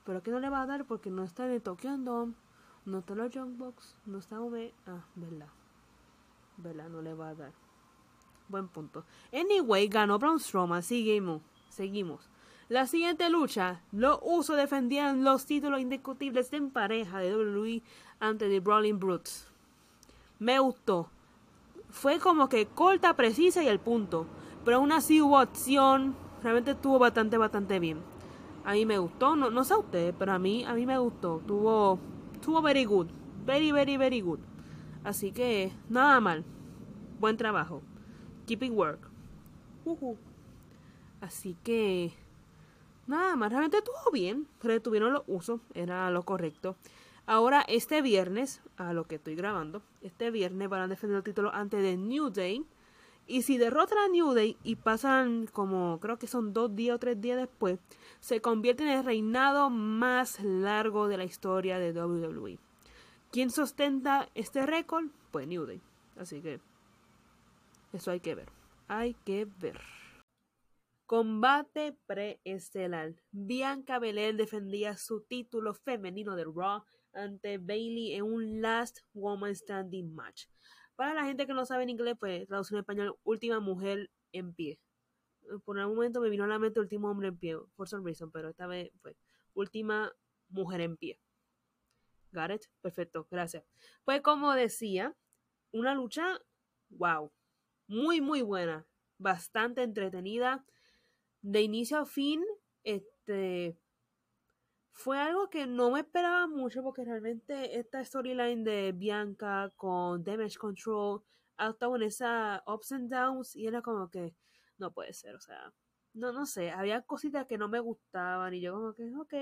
Pero 0.03 0.21
que 0.21 0.31
no 0.31 0.39
le 0.39 0.49
va 0.49 0.61
a 0.61 0.65
dar 0.65 0.85
porque 0.85 1.09
no 1.09 1.23
está 1.23 1.45
en 1.45 1.53
el 1.53 1.61
Tokyo 1.61 1.97
Dome, 1.97 2.33
no 2.85 2.99
está 2.99 3.13
en 3.13 3.19
los 3.19 3.31
Young 3.31 3.57
Box, 3.57 3.95
no 4.05 4.19
está 4.19 4.39
V. 4.41 4.73
Ah, 4.87 5.05
verdad. 5.15 5.47
Verdad, 6.57 6.89
no 6.89 7.01
le 7.01 7.13
va 7.13 7.29
a 7.29 7.35
dar. 7.35 7.51
Buen 8.47 8.67
punto. 8.67 9.03
Anyway, 9.33 9.87
ganó 9.87 10.19
Braun 10.19 10.39
Strowman. 10.39 10.83
Seguimos. 10.83 11.41
Seguimos. 11.69 12.29
La 12.67 12.87
siguiente 12.87 13.29
lucha, 13.29 13.81
los 13.91 14.17
usos 14.23 14.57
defendían 14.57 15.23
los 15.23 15.45
títulos 15.45 15.79
indiscutibles 15.79 16.51
en 16.51 16.71
pareja 16.71 17.19
de 17.19 17.35
WWE 17.35 17.83
ante 18.19 18.49
The 18.49 18.59
Brawling 18.59 18.99
Brutes. 18.99 19.47
Me 20.39 20.57
gustó. 20.59 21.09
Fue 21.91 22.19
como 22.19 22.49
que 22.49 22.65
corta, 22.65 23.15
precisa 23.15 23.63
y 23.63 23.67
el 23.67 23.79
punto. 23.79 24.25
Pero 24.63 24.77
aún 24.77 24.91
así 24.91 25.21
hubo 25.21 25.37
acción. 25.37 26.15
Realmente 26.41 26.71
estuvo 26.71 26.97
bastante, 26.97 27.37
bastante 27.37 27.79
bien. 27.79 27.99
A 28.63 28.73
mí 28.73 28.85
me 28.85 28.97
gustó. 28.97 29.35
No, 29.35 29.51
no 29.51 29.63
sé 29.63 29.75
a 29.75 29.77
usted, 29.77 30.13
pero 30.17 30.33
a 30.33 30.39
mí, 30.39 30.65
a 30.65 30.73
mí 30.73 30.87
me 30.87 30.97
gustó. 30.97 31.41
Tuvo, 31.45 31.99
tuvo 32.43 32.61
very 32.63 32.83
good. 32.83 33.07
Very, 33.45 33.71
very, 33.71 33.95
very 33.95 34.21
good. 34.21 34.39
Así 35.03 35.31
que, 35.31 35.71
nada 35.87 36.19
mal. 36.19 36.43
Buen 37.19 37.37
trabajo. 37.37 37.83
Keeping 38.45 38.77
work. 38.77 38.99
Así 41.21 41.55
que, 41.63 42.13
nada 43.07 43.35
más. 43.35 43.49
Realmente 43.49 43.77
estuvo 43.77 44.11
bien. 44.11 44.47
Pero 44.61 44.81
tuvieron 44.81 45.13
los 45.13 45.23
usos. 45.27 45.61
Era 45.73 46.09
lo 46.11 46.23
correcto. 46.23 46.75
Ahora, 47.27 47.65
este 47.67 48.01
viernes, 48.01 48.61
a 48.77 48.93
lo 48.93 49.05
que 49.05 49.15
estoy 49.15 49.35
grabando, 49.35 49.81
este 50.01 50.29
viernes 50.29 50.69
van 50.69 50.81
a 50.81 50.87
defender 50.87 51.17
el 51.17 51.23
título 51.23 51.51
antes 51.53 51.81
de 51.81 51.97
New 51.97 52.29
Day. 52.29 52.63
Y 53.27 53.41
si 53.41 53.57
derrotan 53.57 53.97
a 53.97 54.07
New 54.07 54.33
Day 54.33 54.57
y 54.63 54.75
pasan 54.75 55.47
como 55.47 55.99
creo 55.99 56.19
que 56.19 56.27
son 56.27 56.53
dos 56.53 56.75
días 56.75 56.95
o 56.95 56.99
tres 56.99 57.19
días 57.19 57.37
después, 57.37 57.79
se 58.19 58.41
convierte 58.41 58.83
en 58.83 58.89
el 58.89 59.03
reinado 59.03 59.71
más 59.71 60.39
largo 60.43 61.07
de 61.07 61.17
la 61.17 61.23
historia 61.23 61.79
de 61.79 61.91
WWE. 61.91 62.59
¿Quién 63.31 63.49
sostenta 63.49 64.29
este 64.35 64.67
récord? 64.67 65.07
Pues 65.31 65.47
New 65.47 65.65
Day. 65.65 65.81
Así 66.17 66.41
que 66.41 66.59
eso 67.95 68.11
hay 68.11 68.19
que 68.19 68.35
ver. 68.35 68.49
Hay 68.87 69.13
que 69.25 69.45
ver. 69.45 69.79
Combate 71.05 71.97
preestelar. 72.05 73.15
Bianca 73.31 73.99
Belair 73.99 74.35
defendía 74.35 74.97
su 74.97 75.21
título 75.21 75.73
femenino 75.73 76.35
de 76.35 76.45
Raw 76.45 76.83
ante 77.13 77.57
Bailey 77.57 78.13
en 78.13 78.23
un 78.23 78.61
Last 78.61 78.99
Woman 79.13 79.55
Standing 79.55 80.13
match. 80.13 80.47
Para 80.95 81.13
la 81.13 81.25
gente 81.25 81.47
que 81.47 81.53
no 81.53 81.65
sabe 81.65 81.83
en 81.83 81.89
inglés, 81.89 82.15
pues 82.19 82.47
traducción 82.47 82.77
en 82.77 82.81
español, 82.81 83.17
última 83.23 83.59
mujer 83.59 84.11
en 84.31 84.53
pie. 84.53 84.79
Por 85.63 85.77
un 85.77 85.95
momento 85.95 86.21
me 86.21 86.29
vino 86.29 86.43
a 86.43 86.47
la 86.47 86.59
mente 86.59 86.79
último 86.79 87.09
hombre 87.09 87.29
en 87.29 87.37
pie, 87.37 87.57
for 87.75 87.87
some 87.87 88.03
reason, 88.03 88.31
pero 88.31 88.49
esta 88.49 88.67
vez 88.67 88.91
fue 89.01 89.15
última 89.53 90.11
mujer 90.49 90.81
en 90.81 90.97
pie. 90.97 91.19
It? 92.33 92.65
Perfecto, 92.81 93.27
gracias. 93.31 93.63
Pues 94.03 94.21
como 94.21 94.53
decía, 94.53 95.15
una 95.71 95.93
lucha, 95.93 96.39
wow, 96.89 97.31
muy, 97.87 98.21
muy 98.21 98.41
buena, 98.41 98.85
bastante 99.17 99.83
entretenida, 99.83 100.65
de 101.41 101.61
inicio 101.61 101.99
a 101.99 102.05
fin, 102.05 102.43
este, 102.83 103.77
fue 104.91 105.19
algo 105.19 105.49
que 105.49 105.67
no 105.67 105.91
me 105.91 105.99
esperaba 105.99 106.47
mucho 106.47 106.81
porque 106.81 107.03
realmente 107.03 107.77
esta 107.77 108.03
storyline 108.03 108.63
de 108.63 108.93
Bianca 108.93 109.71
con 109.75 110.23
Damage 110.23 110.57
Control 110.57 111.21
ha 111.57 111.69
estado 111.69 111.95
en 111.97 112.03
esa 112.03 112.63
ups 112.65 112.93
and 112.93 113.11
downs 113.11 113.55
y 113.55 113.67
era 113.67 113.81
como 113.81 114.09
que 114.09 114.33
no 114.77 114.91
puede 114.91 115.13
ser, 115.13 115.35
o 115.35 115.41
sea, 115.41 115.73
no, 116.13 116.31
no 116.31 116.45
sé, 116.45 116.71
había 116.71 117.01
cositas 117.01 117.45
que 117.45 117.57
no 117.57 117.67
me 117.67 117.79
gustaban 117.79 118.53
y 118.53 118.61
yo 118.61 118.73
como 118.73 118.93
que, 118.93 119.11
ok. 119.15 119.33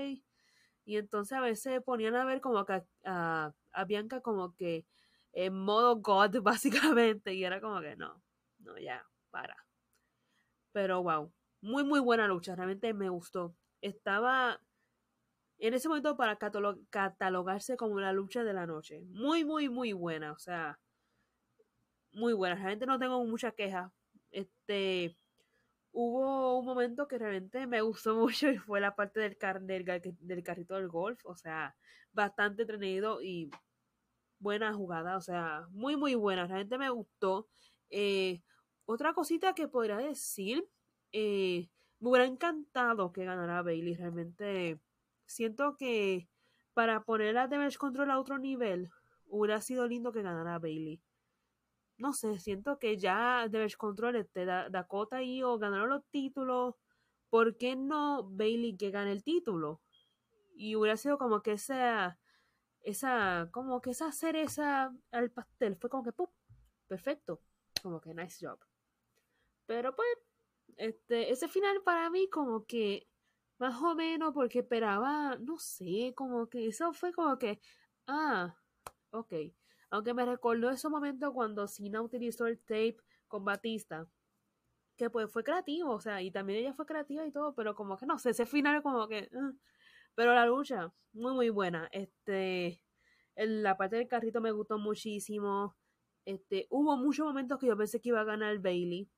Y 0.86 0.96
entonces 0.96 1.38
a 1.38 1.40
veces 1.40 1.80
ponían 1.82 2.14
a 2.16 2.24
ver 2.24 2.40
como 2.40 2.64
que 2.66 2.82
a, 3.04 3.54
a 3.72 3.84
Bianca 3.84 4.20
como 4.20 4.54
que 4.54 4.86
en 5.32 5.54
modo 5.54 5.96
God 5.96 6.42
básicamente 6.42 7.34
y 7.34 7.44
era 7.44 7.60
como 7.60 7.80
que 7.80 7.96
no, 7.96 8.22
no, 8.64 8.78
ya, 8.78 9.06
para. 9.30 9.56
Pero 10.72 11.02
wow, 11.02 11.32
muy 11.60 11.84
muy 11.84 12.00
buena 12.00 12.26
lucha, 12.26 12.56
realmente 12.56 12.92
me 12.94 13.08
gustó. 13.08 13.54
Estaba 13.80 14.60
en 15.58 15.74
ese 15.74 15.88
momento 15.88 16.16
para 16.16 16.36
catalogarse 16.36 17.76
como 17.76 18.00
la 18.00 18.12
lucha 18.12 18.44
de 18.44 18.52
la 18.52 18.66
noche. 18.66 19.00
Muy, 19.10 19.44
muy, 19.44 19.68
muy 19.68 19.92
buena. 19.92 20.32
O 20.32 20.38
sea, 20.38 20.78
muy 22.12 22.32
buena. 22.32 22.56
Realmente 22.56 22.86
no 22.86 22.98
tengo 22.98 23.24
mucha 23.24 23.52
queja. 23.52 23.92
Este, 24.30 25.16
hubo 25.92 26.58
un 26.58 26.66
momento 26.66 27.08
que 27.08 27.18
realmente 27.18 27.66
me 27.66 27.80
gustó 27.80 28.14
mucho 28.16 28.50
y 28.50 28.58
fue 28.58 28.80
la 28.80 28.94
parte 28.96 29.20
del, 29.20 29.38
car 29.38 29.62
del, 29.62 29.84
carrito 30.44 30.74
del 30.74 30.88
golf. 30.88 31.20
O 31.24 31.36
sea, 31.36 31.76
bastante 32.12 32.62
entretenido 32.62 33.22
y 33.22 33.50
buena 34.38 34.74
jugada. 34.74 35.16
O 35.16 35.20
sea, 35.20 35.66
muy, 35.70 35.96
muy 35.96 36.14
buena. 36.14 36.46
Realmente 36.46 36.78
me 36.78 36.90
gustó. 36.90 37.48
Eh, 37.90 38.42
otra 38.86 39.14
cosita 39.14 39.54
que 39.54 39.68
podría 39.68 39.96
decir, 39.96 40.68
eh, 41.12 41.68
me 42.00 42.10
hubiera 42.10 42.26
encantado 42.26 43.12
que 43.12 43.24
ganara 43.24 43.62
Bailey. 43.62 43.94
Realmente 43.94 44.80
siento 45.26 45.76
que 45.76 46.28
para 46.74 47.04
poner 47.04 47.38
a 47.38 47.48
Damage 47.48 47.78
Control 47.78 48.10
a 48.10 48.18
otro 48.18 48.38
nivel, 48.38 48.90
hubiera 49.26 49.60
sido 49.60 49.86
lindo 49.86 50.12
que 50.12 50.22
ganara 50.22 50.58
Bailey. 50.58 51.00
No 51.96 52.12
sé, 52.12 52.38
siento 52.40 52.78
que 52.78 52.96
ya 52.98 53.48
Damage 53.48 53.76
Control, 53.76 54.16
este, 54.16 54.44
Dakota 54.44 55.22
y 55.22 55.42
o 55.42 55.58
ganaron 55.58 55.90
los 55.90 56.04
títulos. 56.10 56.74
¿Por 57.30 57.56
qué 57.56 57.76
no 57.76 58.28
Bailey 58.30 58.76
que 58.76 58.90
gane 58.90 59.12
el 59.12 59.22
título? 59.24 59.80
Y 60.56 60.76
hubiera 60.76 60.96
sido 60.96 61.18
como 61.18 61.42
que 61.42 61.52
esa, 61.52 62.18
esa, 62.82 63.48
como 63.52 63.80
que 63.80 63.90
esa 63.90 64.12
cereza 64.12 64.92
al 65.10 65.30
pastel. 65.30 65.76
Fue 65.76 65.90
como 65.90 66.02
que, 66.04 66.12
¡pum! 66.12 66.28
Perfecto. 66.88 67.40
Como 67.82 68.00
que 68.00 68.14
nice 68.14 68.44
job. 68.46 68.58
Pero 69.66 69.94
pues, 69.94 70.08
este, 70.76 71.30
ese 71.32 71.48
final 71.48 71.82
para 71.84 72.10
mí 72.10 72.28
como 72.30 72.64
que 72.66 73.08
más 73.58 73.80
o 73.82 73.94
menos 73.94 74.34
porque 74.34 74.60
esperaba, 74.60 75.36
no 75.40 75.58
sé, 75.58 76.12
como 76.16 76.48
que 76.48 76.66
eso 76.68 76.92
fue 76.92 77.12
como 77.12 77.38
que, 77.38 77.60
ah, 78.06 78.56
ok. 79.10 79.32
Aunque 79.90 80.14
me 80.14 80.26
recordó 80.26 80.70
ese 80.70 80.88
momento 80.88 81.32
cuando 81.32 81.68
Cena 81.68 82.02
utilizó 82.02 82.46
el 82.46 82.58
tape 82.60 82.96
con 83.28 83.44
Batista, 83.44 84.08
que 84.96 85.10
pues 85.10 85.30
fue 85.30 85.44
creativo, 85.44 85.92
o 85.92 86.00
sea, 86.00 86.22
y 86.22 86.30
también 86.30 86.60
ella 86.60 86.74
fue 86.74 86.86
creativa 86.86 87.26
y 87.26 87.32
todo, 87.32 87.54
pero 87.54 87.74
como 87.74 87.96
que 87.96 88.06
no 88.06 88.18
sé, 88.18 88.30
ese 88.30 88.46
final 88.46 88.82
como 88.82 89.08
que, 89.08 89.30
ah. 89.34 89.52
pero 90.14 90.34
la 90.34 90.46
lucha, 90.46 90.92
muy 91.12 91.32
muy 91.34 91.50
buena. 91.50 91.88
Este, 91.92 92.82
la 93.36 93.76
parte 93.76 93.96
del 93.96 94.08
carrito 94.08 94.40
me 94.40 94.52
gustó 94.52 94.78
muchísimo. 94.78 95.76
Este, 96.24 96.66
hubo 96.70 96.96
muchos 96.96 97.26
momentos 97.26 97.58
que 97.58 97.66
yo 97.68 97.76
pensé 97.76 98.00
que 98.00 98.10
iba 98.10 98.20
a 98.20 98.24
ganar 98.24 98.58
Bailey. 98.60 99.08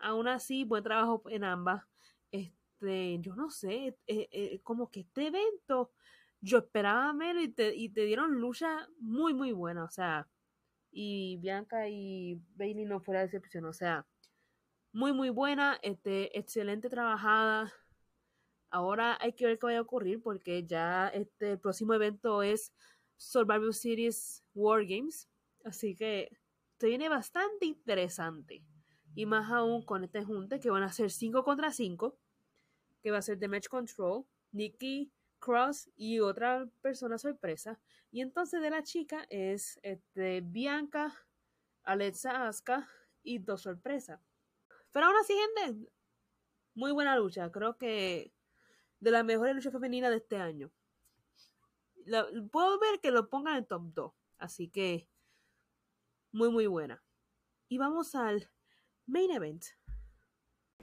Aún 0.00 0.28
así, 0.28 0.64
buen 0.64 0.84
trabajo 0.84 1.22
en 1.28 1.44
ambas. 1.44 1.84
Este, 2.30 3.18
yo 3.20 3.34
no 3.34 3.50
sé, 3.50 3.96
eh, 4.06 4.28
eh, 4.32 4.60
como 4.62 4.90
que 4.90 5.00
este 5.00 5.28
evento, 5.28 5.92
yo 6.40 6.58
esperaba 6.58 7.12
menos 7.12 7.42
y 7.44 7.48
te, 7.48 7.74
y 7.74 7.88
te 7.90 8.02
dieron 8.04 8.40
lucha 8.40 8.88
muy, 9.00 9.34
muy 9.34 9.52
buena, 9.52 9.84
o 9.84 9.90
sea, 9.90 10.28
y 10.90 11.36
Bianca 11.38 11.88
y 11.88 12.40
Bailey 12.56 12.84
no 12.84 13.00
fuera 13.00 13.20
de 13.20 13.26
decepción, 13.26 13.64
o 13.66 13.72
sea, 13.72 14.06
muy, 14.92 15.12
muy 15.12 15.30
buena, 15.30 15.78
este, 15.82 16.38
excelente 16.38 16.88
trabajada. 16.88 17.72
Ahora 18.70 19.16
hay 19.20 19.32
que 19.32 19.46
ver 19.46 19.58
qué 19.58 19.66
va 19.66 19.76
a 19.78 19.80
ocurrir 19.80 20.22
porque 20.22 20.66
ya 20.66 21.08
este 21.08 21.52
el 21.52 21.58
próximo 21.58 21.94
evento 21.94 22.42
es 22.42 22.72
Survival 23.16 23.72
Series 23.74 24.44
War 24.54 24.84
Games, 24.84 25.28
así 25.64 25.94
que 25.96 26.30
se 26.78 26.88
viene 26.88 27.08
bastante 27.08 27.66
interesante. 27.66 28.62
Y 29.18 29.26
más 29.26 29.50
aún 29.50 29.82
con 29.82 30.04
este 30.04 30.22
junte 30.22 30.60
que 30.60 30.70
van 30.70 30.84
a 30.84 30.92
ser 30.92 31.10
5 31.10 31.42
contra 31.42 31.72
5 31.72 32.16
que 33.02 33.10
va 33.10 33.18
a 33.18 33.22
ser 33.22 33.36
The 33.36 33.48
Match 33.48 33.66
Control, 33.66 34.24
Nikki 34.52 35.12
Cross 35.40 35.90
y 35.96 36.20
otra 36.20 36.70
persona 36.82 37.18
sorpresa. 37.18 37.80
Y 38.12 38.20
entonces 38.20 38.62
de 38.62 38.70
la 38.70 38.84
chica 38.84 39.26
es 39.28 39.80
este, 39.82 40.40
Bianca, 40.40 41.12
Alexa 41.82 42.46
Aska 42.46 42.88
y 43.24 43.38
dos 43.38 43.62
sorpresas. 43.62 44.20
Pero 44.92 45.06
aún 45.06 45.16
así, 45.16 45.34
gente, 45.34 45.90
muy 46.74 46.92
buena 46.92 47.16
lucha. 47.16 47.50
Creo 47.50 47.76
que 47.76 48.32
de 49.00 49.10
las 49.10 49.24
mejores 49.24 49.56
luchas 49.56 49.72
femeninas 49.72 50.10
de 50.10 50.18
este 50.18 50.36
año. 50.36 50.70
puedo 52.52 52.78
ver 52.78 53.00
que 53.00 53.10
lo 53.10 53.28
pongan 53.28 53.56
en 53.56 53.66
top 53.66 53.82
2. 53.94 54.12
Así 54.38 54.68
que 54.68 55.08
muy, 56.30 56.50
muy 56.50 56.68
buena. 56.68 57.02
Y 57.68 57.78
vamos 57.78 58.14
al 58.14 58.48
main 59.08 59.30
event. 59.30 59.64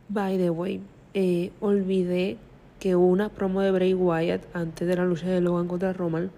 By 0.10 0.38
the 0.38 0.50
way, 0.50 0.82
eh, 1.13 1.51
olvidé 1.62 2.38
que 2.79 2.96
hubo 2.96 3.05
una 3.05 3.29
promo 3.29 3.62
de 3.62 3.72
Bray 3.72 3.94
Wyatt 3.94 4.41
antes 4.53 4.88
de 4.88 4.96
la 4.96 5.05
lucha 5.05 5.27
de 5.27 5.41
Logan 5.41 5.67
contra 5.67 5.94
Roman. 5.94 6.32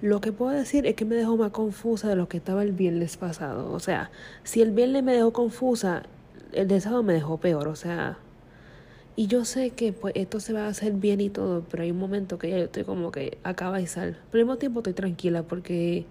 Lo 0.00 0.20
que 0.20 0.32
puedo 0.32 0.52
decir 0.52 0.86
es 0.86 0.94
que 0.94 1.04
me 1.04 1.16
dejó 1.16 1.36
más 1.36 1.50
confusa 1.50 2.08
de 2.08 2.16
lo 2.16 2.28
que 2.28 2.38
estaba 2.38 2.62
el 2.62 2.72
viernes 2.72 3.16
pasado. 3.16 3.70
O 3.72 3.78
sea, 3.78 4.10
si 4.42 4.62
el 4.62 4.70
viernes 4.70 5.02
me 5.02 5.12
dejó 5.12 5.32
confusa, 5.32 6.04
el 6.52 6.66
de 6.66 6.80
sábado 6.80 7.02
me 7.02 7.12
dejó 7.12 7.36
peor. 7.38 7.68
O 7.68 7.76
sea, 7.76 8.16
y 9.14 9.26
yo 9.26 9.44
sé 9.44 9.70
que 9.70 9.92
pues 9.92 10.14
esto 10.16 10.40
se 10.40 10.54
va 10.54 10.64
a 10.64 10.68
hacer 10.68 10.94
bien 10.94 11.20
y 11.20 11.28
todo, 11.28 11.64
pero 11.70 11.82
hay 11.82 11.90
un 11.90 11.98
momento 11.98 12.38
que 12.38 12.48
ya 12.50 12.58
yo 12.58 12.64
estoy 12.64 12.84
como 12.84 13.12
que 13.12 13.36
acaba 13.42 13.80
y 13.80 13.86
sal. 13.86 14.16
Pero 14.30 14.42
al 14.42 14.46
mismo 14.46 14.58
tiempo 14.58 14.80
estoy 14.80 14.94
tranquila 14.94 15.42
porque 15.42 16.06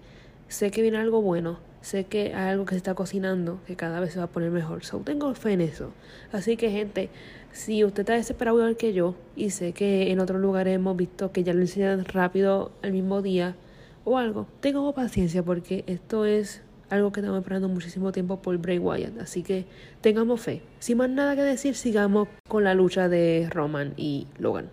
sé 0.48 0.70
que 0.70 0.82
viene 0.82 0.98
algo 0.98 1.22
bueno 1.22 1.67
sé 1.80 2.04
que 2.04 2.34
hay 2.34 2.50
algo 2.50 2.64
que 2.64 2.72
se 2.72 2.78
está 2.78 2.94
cocinando 2.94 3.60
que 3.66 3.76
cada 3.76 4.00
vez 4.00 4.12
se 4.12 4.18
va 4.18 4.26
a 4.26 4.28
poner 4.28 4.50
mejor. 4.50 4.84
So, 4.84 4.98
tengo 4.98 5.32
fe 5.34 5.52
en 5.52 5.60
eso. 5.60 5.92
Así 6.32 6.56
que, 6.56 6.70
gente, 6.70 7.10
si 7.52 7.84
usted 7.84 8.00
está 8.00 8.14
desesperado 8.14 8.58
igual 8.58 8.76
que 8.76 8.92
yo, 8.92 9.14
y 9.36 9.50
sé 9.50 9.72
que 9.72 10.10
en 10.10 10.20
otros 10.20 10.40
lugares 10.40 10.74
hemos 10.74 10.96
visto 10.96 11.32
que 11.32 11.44
ya 11.44 11.54
lo 11.54 11.60
enseñan 11.60 12.04
rápido 12.04 12.72
el 12.82 12.92
mismo 12.92 13.22
día 13.22 13.56
o 14.04 14.18
algo, 14.18 14.46
tengo 14.60 14.92
paciencia 14.94 15.42
porque 15.42 15.84
esto 15.86 16.24
es 16.24 16.62
algo 16.90 17.12
que 17.12 17.20
estamos 17.20 17.40
esperando 17.40 17.68
muchísimo 17.68 18.12
tiempo 18.12 18.40
por 18.40 18.56
Bray 18.58 18.78
Wyatt. 18.78 19.18
Así 19.18 19.42
que 19.42 19.66
tengamos 20.00 20.40
fe. 20.40 20.62
Sin 20.78 20.98
más 20.98 21.10
nada 21.10 21.36
que 21.36 21.42
decir, 21.42 21.74
sigamos 21.74 22.28
con 22.48 22.64
la 22.64 22.74
lucha 22.74 23.08
de 23.08 23.48
Roman 23.50 23.94
y 23.96 24.26
Logan. 24.38 24.70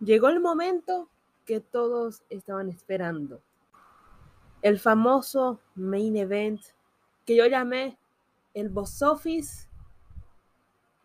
Llegó 0.00 0.28
el 0.28 0.40
momento 0.40 1.08
que 1.44 1.60
todos 1.60 2.22
estaban 2.28 2.68
esperando 2.68 3.40
el 4.66 4.80
famoso 4.80 5.60
main 5.76 6.16
event 6.16 6.60
que 7.24 7.36
yo 7.36 7.46
llamé 7.46 7.96
el 8.52 8.68
box 8.68 9.00
office 9.00 9.68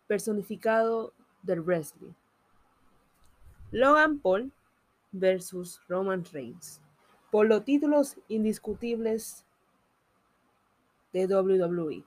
personificado 0.08 1.12
del 1.44 1.60
wrestling. 1.60 2.10
Logan 3.70 4.18
Paul 4.18 4.50
versus 5.12 5.80
Roman 5.86 6.24
Reigns 6.32 6.80
por 7.30 7.46
los 7.46 7.64
títulos 7.64 8.16
indiscutibles 8.26 9.46
de 11.12 11.26
WWE. 11.26 12.04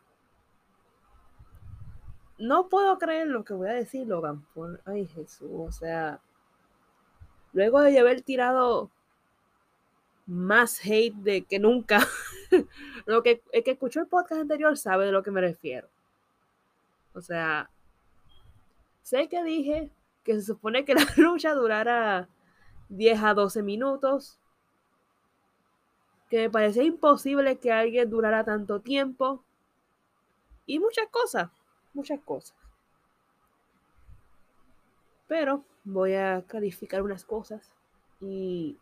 No 2.37 2.67
puedo 2.67 2.97
creer 2.97 3.27
lo 3.27 3.45
que 3.45 3.53
voy 3.53 3.69
a 3.69 3.73
decir 3.73 4.05
Logan 4.05 4.45
Paul. 4.53 4.81
Ay 4.83 5.07
Jesús, 5.07 5.49
o 5.49 5.71
sea, 5.71 6.19
luego 7.53 7.79
de 7.79 7.97
haber 7.97 8.23
tirado 8.23 8.91
más 10.25 10.79
hate 10.83 11.15
de 11.15 11.43
que 11.43 11.59
nunca. 11.59 11.99
lo 13.05 13.23
que 13.23 13.41
el 13.51 13.63
que 13.63 13.71
escuchó 13.71 13.99
el 13.99 14.07
podcast 14.07 14.41
anterior 14.41 14.77
sabe 14.77 15.05
de 15.05 15.11
lo 15.11 15.23
que 15.23 15.31
me 15.31 15.41
refiero. 15.41 15.87
O 17.13 17.21
sea, 17.21 17.69
sé 19.03 19.29
que 19.29 19.43
dije 19.43 19.89
que 20.23 20.35
se 20.35 20.41
supone 20.41 20.85
que 20.85 20.95
la 20.95 21.07
lucha 21.17 21.53
durara 21.53 22.27
10 22.89 23.23
a 23.23 23.33
12 23.33 23.63
minutos. 23.63 24.39
Que 26.29 26.39
me 26.39 26.49
parecía 26.49 26.83
imposible 26.83 27.59
que 27.59 27.71
alguien 27.71 28.09
durara 28.09 28.43
tanto 28.43 28.81
tiempo. 28.81 29.43
Y 30.65 30.79
muchas 30.79 31.07
cosas, 31.09 31.51
muchas 31.93 32.19
cosas. 32.21 32.57
Pero 35.27 35.63
voy 35.83 36.13
a 36.13 36.43
calificar 36.47 37.03
unas 37.03 37.23
cosas 37.23 37.71
y 38.19 38.77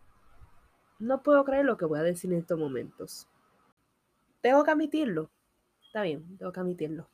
no 1.03 1.21
puedo 1.21 1.43
creer 1.43 1.65
lo 1.65 1.75
que 1.75 1.85
voy 1.85 1.99
a 1.99 2.03
decir 2.03 2.31
en 2.31 2.39
estos 2.39 2.57
momentos. 2.57 3.27
Tengo 4.41 4.63
que 4.63 4.71
admitirlo. 4.71 5.29
Está 5.81 6.01
bien, 6.01 6.37
tengo 6.37 6.51
que 6.53 6.59
admitirlo. 6.61 7.09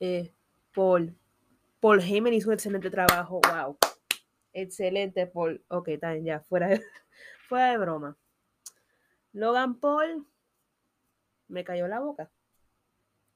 Eh, 0.00 0.32
Paul. 0.74 1.16
Paul 1.80 2.00
Heyman 2.00 2.34
hizo 2.34 2.48
un 2.48 2.54
excelente 2.54 2.90
trabajo. 2.90 3.40
Wow. 3.40 3.78
Excelente, 4.52 5.26
Paul. 5.28 5.64
Ok, 5.68 5.88
está 5.88 6.12
bien, 6.12 6.24
ya. 6.24 6.40
Fuera 6.40 6.68
fuera 7.48 7.70
de 7.70 7.78
broma. 7.78 8.16
Logan 9.32 9.78
Paul 9.78 10.26
me 11.46 11.62
cayó 11.62 11.86
la 11.86 12.00
boca. 12.00 12.30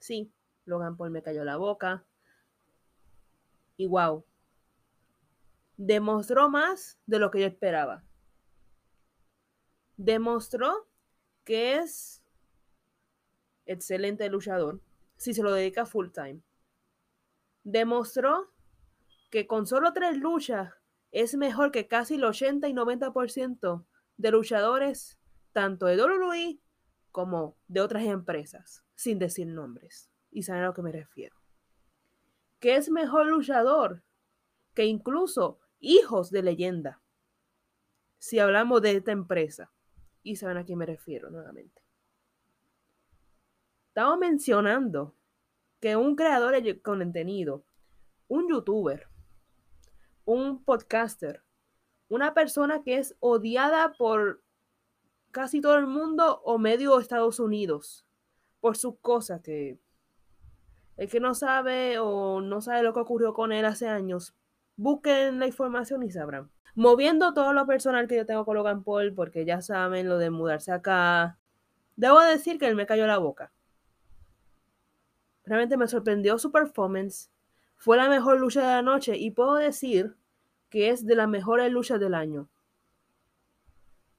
Sí, 0.01 0.33
Logan 0.65 0.97
Paul 0.97 1.11
me 1.11 1.23
cayó 1.23 1.45
la 1.45 1.57
boca. 1.57 2.05
Y 3.77 3.87
wow. 3.87 4.25
Demostró 5.77 6.49
más 6.49 6.99
de 7.07 7.21
lo 7.21 7.31
que 7.31 7.41
yo 7.41 7.47
esperaba 7.47 8.03
demostró 9.97 10.89
que 11.45 11.77
es 11.77 12.23
excelente 13.65 14.29
luchador 14.29 14.81
si 15.17 15.35
se 15.35 15.43
lo 15.43 15.53
dedica 15.53 15.87
full 15.87 16.11
time. 16.11 16.43
Demostró 17.65 18.53
que 19.31 19.47
con 19.47 19.67
solo 19.67 19.93
tres 19.93 20.19
luchas 20.19 20.73
es 21.11 21.35
mejor 21.35 21.73
que 21.73 21.89
casi 21.89 22.15
el 22.15 22.25
80 22.25 22.69
y 22.69 22.75
90% 22.75 23.85
de 24.19 24.31
luchadores, 24.31 25.19
tanto 25.53 25.87
de 25.87 25.97
WWE 25.97 26.61
como 27.11 27.57
de 27.67 27.81
otras 27.81 28.05
empresas, 28.05 28.85
sin 28.95 29.19
decir 29.19 29.47
nombres. 29.47 30.11
Y 30.31 30.43
saben 30.43 30.65
a 30.65 30.67
lo 30.67 30.75
que 30.75 30.83
me 30.83 30.93
refiero. 30.93 31.37
Que 32.61 32.77
es 32.77 32.91
mejor 32.91 33.27
luchador 33.27 34.03
que 34.75 34.85
incluso 34.85 35.59
hijos 35.81 36.31
de 36.31 36.43
leyenda. 36.43 37.01
Si 38.19 38.39
hablamos 38.39 38.83
de 38.83 38.97
esta 38.97 39.13
empresa 39.13 39.73
y 40.27 40.35
saben 40.35 40.57
a 40.57 40.65
quién 40.65 40.79
me 40.79 40.87
refiero 40.87 41.31
nuevamente. 41.31 41.83
Estamos 43.89 44.19
mencionando 44.19 45.15
que 45.81 45.95
un 45.95 46.17
creador 46.17 46.61
de 46.61 46.83
contenido, 46.83 47.65
un 48.27 48.49
youtuber, 48.49 49.07
un 50.25 50.65
podcaster, 50.65 51.45
una 52.09 52.35
persona 52.35 52.83
que 52.83 52.99
es 52.99 53.17
odiada 53.21 53.93
por 53.93 54.43
casi 55.31 55.61
todo 55.61 55.77
el 55.77 55.87
mundo 55.87 56.41
o 56.45 56.59
medio 56.59 56.99
Estados 56.99 57.39
Unidos 57.39 58.05
por 58.61 58.77
sus 58.77 58.99
cosas 58.99 59.41
que 59.43 59.79
el 60.97 61.09
que 61.09 61.21
no 61.21 61.35
sabe 61.35 62.01
o 62.01 62.41
no 62.41 62.61
sabe 62.61 62.83
lo 62.83 62.93
que 62.93 63.01
ocurrió 63.01 63.33
con 63.33 63.53
él 63.53 63.65
hace 63.65 63.87
años, 63.87 64.35
busquen 64.77 65.39
la 65.39 65.47
información 65.47 66.03
y 66.03 66.11
sabrán 66.11 66.51
moviendo 66.77 67.33
todo 67.35 67.53
lo 67.53 67.67
personal 67.67 68.07
que 68.07 68.17
yo 68.17 68.27
tengo 68.27 68.45
con 68.45 68.55
Logan 68.55 68.85
Paul, 68.85 69.13
porque 69.15 69.45
ya 69.45 69.61
saben 69.63 70.09
lo 70.09 70.19
de 70.19 70.31
mudarse 70.31 70.71
acá. 70.71 71.39
Debo 71.97 72.21
decir 72.21 72.59
que 72.59 72.69
él 72.69 72.77
me 72.77 72.87
cayó 72.87 73.07
la 73.07 73.19
boca. 73.19 73.51
Realmente 75.45 75.77
me 75.77 75.89
sorprendió 75.89 76.39
su 76.39 76.53
performance. 76.53 77.31
Fue 77.77 77.97
la 77.97 78.09
mejor 78.09 78.39
lucha 78.39 78.61
de 78.61 78.67
la 78.67 78.83
noche 78.83 79.17
y 79.17 79.31
puedo 79.31 79.55
decir 79.55 80.15
que 80.69 80.91
es 80.91 81.07
de 81.07 81.17
las 81.17 81.29
mejores 81.29 81.73
luchas 81.73 81.99
del 81.99 82.15
año. 82.15 82.49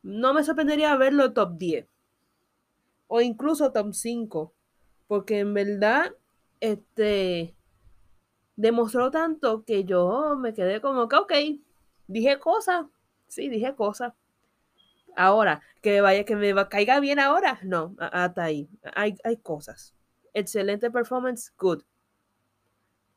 No 0.02 0.34
me 0.34 0.44
sorprendería 0.44 0.96
verlo 0.96 1.34
top 1.34 1.58
10 1.58 1.88
o 3.08 3.22
incluso 3.22 3.72
top 3.72 3.94
5, 3.94 4.54
porque 5.08 5.40
en 5.40 5.54
verdad 5.54 6.14
este 6.60 7.54
demostró 8.56 9.12
tanto 9.12 9.64
que 9.64 9.84
yo 9.84 10.36
me 10.38 10.54
quedé 10.54 10.82
como 10.82 11.08
que 11.08 11.16
ok, 11.16 11.34
Dije 12.08 12.40
cosas, 12.40 12.86
sí, 13.28 13.50
dije 13.50 13.76
cosas. 13.76 14.14
Ahora, 15.16 15.62
que 15.82 15.94
me 15.94 16.02
vaya, 16.02 16.24
que 16.26 16.36
me 16.36 16.54
caiga 16.70 17.00
bien 17.00 17.20
ahora, 17.20 17.60
no, 17.64 17.96
hasta 18.00 18.44
ahí. 18.44 18.70
Hay, 18.96 19.18
hay 19.24 19.38
cosas. 19.38 19.96
Excelente 20.34 20.92
performance, 20.92 21.52
good. 21.58 21.84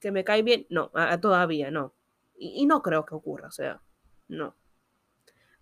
Que 0.00 0.10
me 0.10 0.24
cae 0.24 0.42
bien, 0.42 0.66
no, 0.70 0.90
todavía 1.20 1.70
no. 1.70 1.94
Y, 2.38 2.64
no 2.64 2.80
creo 2.82 3.04
que 3.04 3.14
ocurra, 3.14 3.48
o 3.48 3.50
sea, 3.50 3.82
no. 4.28 4.56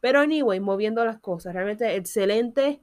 Pero 0.00 0.20
anyway, 0.20 0.60
moviendo 0.60 1.04
las 1.04 1.18
cosas, 1.18 1.54
realmente 1.54 1.96
excelente. 1.96 2.80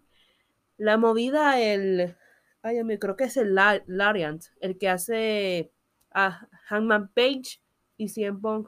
La 0.77 0.97
movida, 0.97 1.61
el. 1.61 2.17
Ay, 2.61 2.77
yo 2.77 2.99
creo 2.99 3.15
que 3.15 3.23
es 3.25 3.37
el 3.37 3.55
Lariant, 3.55 4.43
el 4.59 4.77
que 4.77 4.89
hace 4.89 5.71
a 6.11 6.49
Hangman 6.65 7.07
Page 7.13 7.61
y 7.95 8.09
Cien 8.09 8.41
Pong 8.41 8.67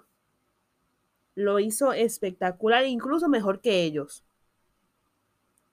lo 1.37 1.59
hizo 1.59 1.93
espectacular, 1.93 2.83
incluso 2.87 3.29
mejor 3.29 3.61
que 3.61 3.83
ellos. 3.83 4.23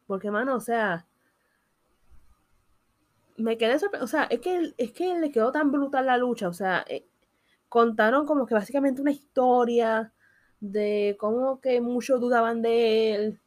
Porque, 0.07 0.31
mano, 0.31 0.57
o 0.57 0.61
sea, 0.61 1.07
me 3.39 3.57
quedé 3.57 3.79
sorprendido. 3.79 4.05
O 4.05 4.09
sea, 4.09 4.25
es 4.25 4.41
que, 4.41 4.75
es 4.77 4.93
que 4.93 5.19
le 5.19 5.33
quedó 5.33 5.53
tan 5.53 5.73
brutal 5.73 6.05
la 6.05 6.19
lucha. 6.19 6.49
O 6.49 6.53
sea, 6.53 6.85
eh, 6.87 7.07
contaron 7.71 8.27
como 8.27 8.45
que 8.45 8.53
básicamente 8.53 9.01
una 9.01 9.13
historia 9.13 10.13
de 10.61 11.17
cómo 11.19 11.63
que 11.63 11.81
muchos 11.81 12.21
dudaban 12.21 12.61
de 12.61 13.15
él. 13.15 13.41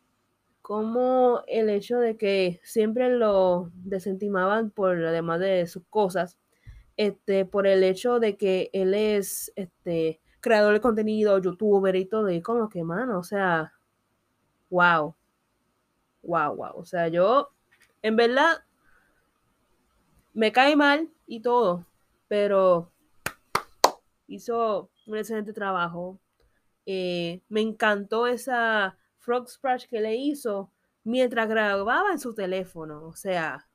Como 0.63 1.43
el 1.45 1.69
hecho 1.69 1.99
de 1.99 2.17
que 2.17 2.60
siempre 2.63 3.10
lo 3.15 3.69
desentimaban 3.75 4.71
por 4.71 5.06
además 5.06 5.39
de 5.39 5.67
sus 5.67 5.84
cosas. 5.91 6.39
Este, 6.97 7.45
por 7.45 7.67
el 7.67 7.84
hecho 7.84 8.19
de 8.19 8.38
que 8.38 8.71
él 8.73 8.95
es 8.95 9.53
este 9.56 10.19
creador 10.47 10.73
de 10.73 10.81
contenido, 10.81 11.39
youtuber 11.39 11.95
y 11.95 12.05
todo, 12.05 12.29
y 12.29 12.41
como 12.41 12.69
que, 12.69 12.83
mano, 12.83 13.19
o 13.19 13.23
sea, 13.23 13.73
wow, 14.69 15.13
wow, 16.23 16.55
wow, 16.55 16.71
o 16.75 16.86
sea, 16.86 17.10
yo, 17.10 17.51
en 18.01 18.15
verdad, 18.15 18.63
me 20.33 20.51
cae 20.51 20.75
mal 20.75 21.10
y 21.25 21.41
todo, 21.41 21.86
pero 22.27 22.91
hizo 24.27 24.89
un 25.07 25.17
excelente 25.17 25.53
trabajo. 25.53 26.19
Eh, 26.86 27.41
me 27.49 27.62
encantó 27.62 28.27
esa 28.27 28.97
frog 29.17 29.49
splash 29.49 29.88
que 29.88 29.99
le 29.99 30.15
hizo 30.15 30.71
mientras 31.03 31.49
grababa 31.49 32.12
en 32.12 32.19
su 32.19 32.33
teléfono. 32.33 33.05
O 33.07 33.15
sea, 33.15 33.67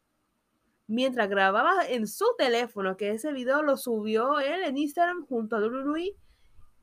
mientras 0.86 1.28
grababa 1.28 1.86
en 1.88 2.06
su 2.06 2.26
teléfono, 2.38 2.96
que 2.96 3.10
ese 3.10 3.32
video 3.32 3.62
lo 3.62 3.76
subió 3.76 4.38
él 4.40 4.62
en 4.64 4.76
Instagram 4.78 5.26
junto 5.26 5.56
a 5.56 5.60
WWE 5.60 6.16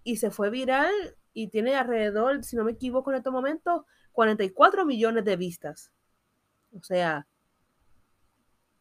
y 0.10 0.15
se 0.17 0.32
fue 0.32 0.50
viral 0.50 0.91
y 1.34 1.50
tiene 1.50 1.76
alrededor, 1.76 2.43
si 2.43 2.56
no 2.56 2.63
me 2.63 2.72
equivoco 2.72 3.12
en 3.12 3.17
estos 3.17 3.32
momentos, 3.32 3.84
44 4.13 4.86
millones 4.86 5.24
de 5.24 5.36
vistas. 5.36 5.91
O 6.76 6.82
sea, 6.82 7.28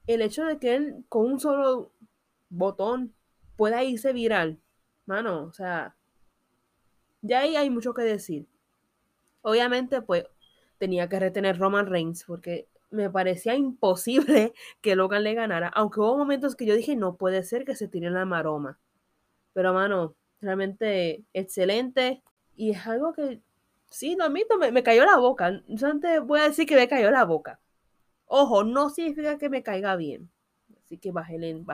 el 0.07 0.23
hecho 0.23 0.47
de 0.47 0.59
que 0.59 0.75
él 0.75 1.05
con 1.11 1.27
un 1.27 1.39
solo 1.39 1.93
botón 2.49 3.15
pueda 3.57 3.85
irse 3.85 4.15
viral, 4.15 4.59
mano, 5.05 5.45
o 5.45 5.53
sea, 5.53 5.97
ya 7.21 7.41
ahí 7.41 7.57
hay 7.57 7.69
mucho 7.69 7.93
que 7.93 8.03
decir. 8.03 8.47
Obviamente, 9.43 10.01
pues 10.01 10.25
tenía 10.79 11.11
que 11.11 11.21
retener 11.21 11.59
Roman 11.59 11.87
Reigns 11.87 12.25
porque 12.25 12.69
me 12.91 13.11
parecía 13.11 13.55
imposible 13.55 14.55
que 14.81 14.97
Logan 14.97 15.25
le 15.25 15.35
ganara, 15.35 15.69
aunque 15.69 16.01
hubo 16.01 16.17
momentos 16.17 16.57
que 16.57 16.65
yo 16.65 16.75
dije, 16.75 16.97
no 16.97 17.17
puede 17.17 17.43
ser 17.43 17.67
que 17.67 17.77
se 17.77 17.87
tire 17.87 18.09
la 18.11 18.25
maroma. 18.25 18.79
Pero, 19.53 19.75
mano, 19.75 20.15
realmente 20.41 21.25
excelente 21.33 22.23
y 22.57 22.71
es 22.71 22.87
algo 22.87 23.13
que, 23.13 23.41
sí, 23.91 24.17
lo 24.17 24.25
admito, 24.25 24.59
me, 24.59 24.73
me 24.73 24.83
cayó 24.83 25.05
la 25.05 25.17
boca. 25.17 25.63
Solamente 25.77 26.19
voy 26.21 26.41
a 26.41 26.49
decir 26.49 26.67
que 26.67 26.77
me 26.77 26.89
cayó 26.89 27.11
la 27.11 27.25
boca. 27.25 27.61
Ojo, 28.27 28.65
no 28.65 28.91
significa 28.91 29.39
que 29.39 29.49
me 29.49 29.63
caiga 29.63 29.97
bien. 29.97 30.31
Así 30.89 30.99
que 30.99 31.13
bájenle, 31.13 31.65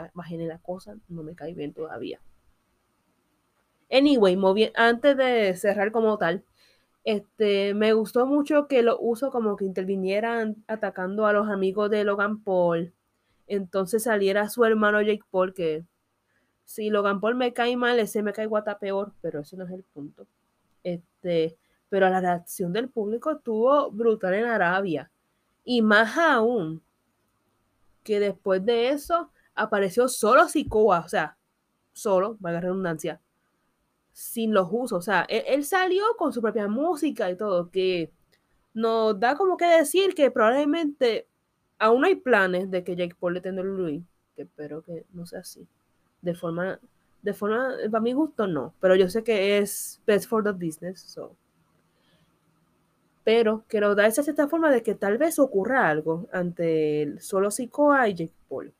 la 0.46 0.58
cosa, 0.58 0.96
no 1.08 1.22
me 1.22 1.34
cae 1.34 1.54
bien 1.54 1.72
todavía. 1.72 2.20
Anyway, 3.90 4.36
antes 4.74 5.16
de 5.16 5.54
cerrar 5.56 5.92
como 5.92 6.18
tal, 6.18 6.44
este, 7.04 7.74
me 7.74 7.92
gustó 7.92 8.26
mucho 8.26 8.66
que 8.66 8.82
lo 8.82 8.98
uso 8.98 9.30
como 9.30 9.56
que 9.56 9.66
intervinieran 9.66 10.64
atacando 10.66 11.26
a 11.26 11.32
los 11.32 11.48
amigos 11.48 11.90
de 11.90 12.02
Logan 12.04 12.42
Paul. 12.42 12.92
Entonces 13.46 14.04
saliera 14.04 14.48
su 14.48 14.64
hermano 14.64 15.00
Jake 15.02 15.22
Paul, 15.30 15.54
que 15.54 15.84
si 16.64 16.90
Logan 16.90 17.20
Paul 17.20 17.36
me 17.36 17.52
cae 17.52 17.76
mal, 17.76 17.98
ese 17.98 18.22
me 18.22 18.32
cae 18.32 18.46
guata 18.46 18.78
peor, 18.78 19.12
pero 19.20 19.40
ese 19.40 19.56
no 19.56 19.64
es 19.64 19.70
el 19.70 19.82
punto. 19.82 20.26
Este, 20.82 21.56
pero 21.88 22.08
la 22.10 22.20
reacción 22.20 22.72
del 22.72 22.88
público 22.88 23.30
estuvo 23.32 23.90
brutal 23.90 24.34
en 24.34 24.46
Arabia. 24.46 25.10
Y 25.64 25.82
más 25.82 26.16
aún, 26.18 26.82
que 28.02 28.20
después 28.20 28.64
de 28.64 28.90
eso 28.90 29.30
apareció 29.54 30.08
solo 30.08 30.48
Sikoa, 30.48 31.00
o 31.00 31.08
sea, 31.08 31.36
solo, 31.92 32.36
valga 32.40 32.60
redundancia, 32.60 33.20
sin 34.12 34.52
los 34.52 34.68
usos. 34.70 34.98
O 34.98 35.02
sea, 35.02 35.22
él, 35.28 35.64
salió 35.64 36.04
con 36.18 36.32
su 36.32 36.42
propia 36.42 36.68
música 36.68 37.30
y 37.30 37.36
todo, 37.36 37.70
que 37.70 38.12
nos 38.74 39.18
da 39.18 39.36
como 39.36 39.56
que 39.56 39.66
decir 39.66 40.14
que 40.14 40.30
probablemente 40.30 41.28
aún 41.78 42.04
hay 42.04 42.16
planes 42.16 42.70
de 42.70 42.84
que 42.84 42.96
Jake 42.96 43.16
Paul 43.18 43.34
le 43.34 43.40
tenga 43.40 43.62
Luis, 43.62 44.02
que 44.36 44.42
espero 44.42 44.82
que 44.82 45.06
no 45.12 45.26
sea 45.26 45.40
así. 45.40 45.66
De 46.24 46.34
forma, 46.34 46.80
de 47.22 47.34
forma, 47.34 47.76
para 47.90 48.00
mi 48.00 48.12
gusto 48.12 48.46
no, 48.46 48.74
pero 48.80 48.96
yo 48.96 49.08
sé 49.08 49.22
que 49.22 49.58
es 49.58 50.00
best 50.06 50.28
for 50.28 50.42
the 50.42 50.52
business, 50.52 51.00
so 51.00 51.36
pero 53.24 53.64
quiero 53.68 53.94
darse 53.94 54.20
esta 54.20 54.48
forma 54.48 54.70
de 54.70 54.82
que 54.82 54.94
tal 54.94 55.16
vez 55.16 55.38
ocurra 55.38 55.88
algo 55.88 56.28
ante 56.30 57.02
el 57.02 57.20
solo 57.22 57.50
Sikoa 57.50 58.06
y 58.08 58.14
Jake 58.14 58.34
Paul. 58.48 58.72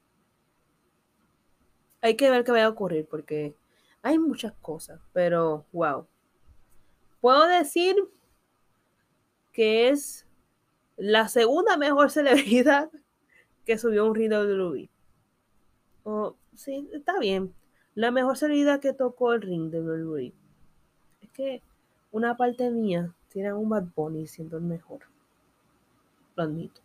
Hay 2.02 2.14
que 2.14 2.30
ver 2.30 2.44
qué 2.44 2.52
va 2.52 2.64
a 2.64 2.68
ocurrir 2.68 3.06
porque 3.06 3.54
hay 4.02 4.18
muchas 4.18 4.52
cosas, 4.60 5.00
pero 5.14 5.64
wow. 5.72 6.06
Puedo 7.22 7.46
decir 7.46 7.96
que 9.50 9.88
es 9.88 10.26
la 10.98 11.28
segunda 11.28 11.78
mejor 11.78 12.10
celebridad 12.10 12.90
que 13.64 13.78
subió 13.78 14.06
un 14.06 14.14
ring 14.14 14.30
de 14.30 14.90
Oh, 16.06 16.36
sí, 16.56 16.88
está 16.92 17.18
bien. 17.18 17.54
La 17.94 18.10
mejor 18.10 18.36
celebridad 18.36 18.80
que 18.80 18.92
tocó 18.92 19.32
el 19.32 19.42
ring 19.42 19.70
de 19.70 19.80
WWE. 19.80 20.32
Es 21.20 21.30
que 21.30 21.62
una 22.10 22.36
parte 22.36 22.70
mía 22.70 23.12
tiene 23.28 23.52
un 23.52 23.68
Bad 23.68 23.86
Bunny 23.94 24.26
siendo 24.26 24.56
el 24.56 24.64
mejor. 24.64 25.00
Lo 26.36 26.42
admito. 26.42 26.80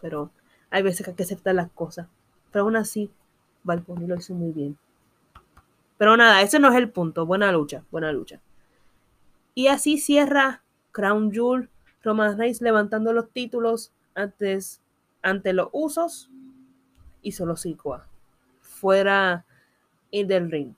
Pero 0.00 0.30
hay 0.70 0.82
veces 0.82 1.04
que 1.04 1.10
hay 1.10 1.16
que 1.16 1.22
aceptar 1.22 1.54
las 1.54 1.70
cosas. 1.70 2.08
Pero 2.52 2.64
aún 2.64 2.76
así, 2.76 3.10
Bad 3.62 3.82
Bunny 3.86 4.06
lo 4.06 4.16
hizo 4.16 4.34
muy 4.34 4.52
bien. 4.52 4.76
Pero 5.96 6.16
nada, 6.16 6.42
ese 6.42 6.58
no 6.58 6.68
es 6.68 6.76
el 6.76 6.90
punto. 6.90 7.24
Buena 7.24 7.50
lucha, 7.52 7.84
buena 7.90 8.12
lucha. 8.12 8.40
Y 9.54 9.68
así 9.68 9.98
cierra 9.98 10.62
Crown 10.92 11.32
Jewel, 11.32 11.70
Roman 12.02 12.36
Reigns 12.36 12.60
levantando 12.60 13.12
los 13.12 13.30
títulos 13.30 13.92
antes, 14.14 14.82
ante 15.22 15.52
los 15.52 15.68
usos 15.72 16.30
y 17.22 17.32
solo 17.32 17.56
Sikoa 17.56 18.06
fuera 18.74 19.46
del 20.22 20.50
ring. 20.50 20.74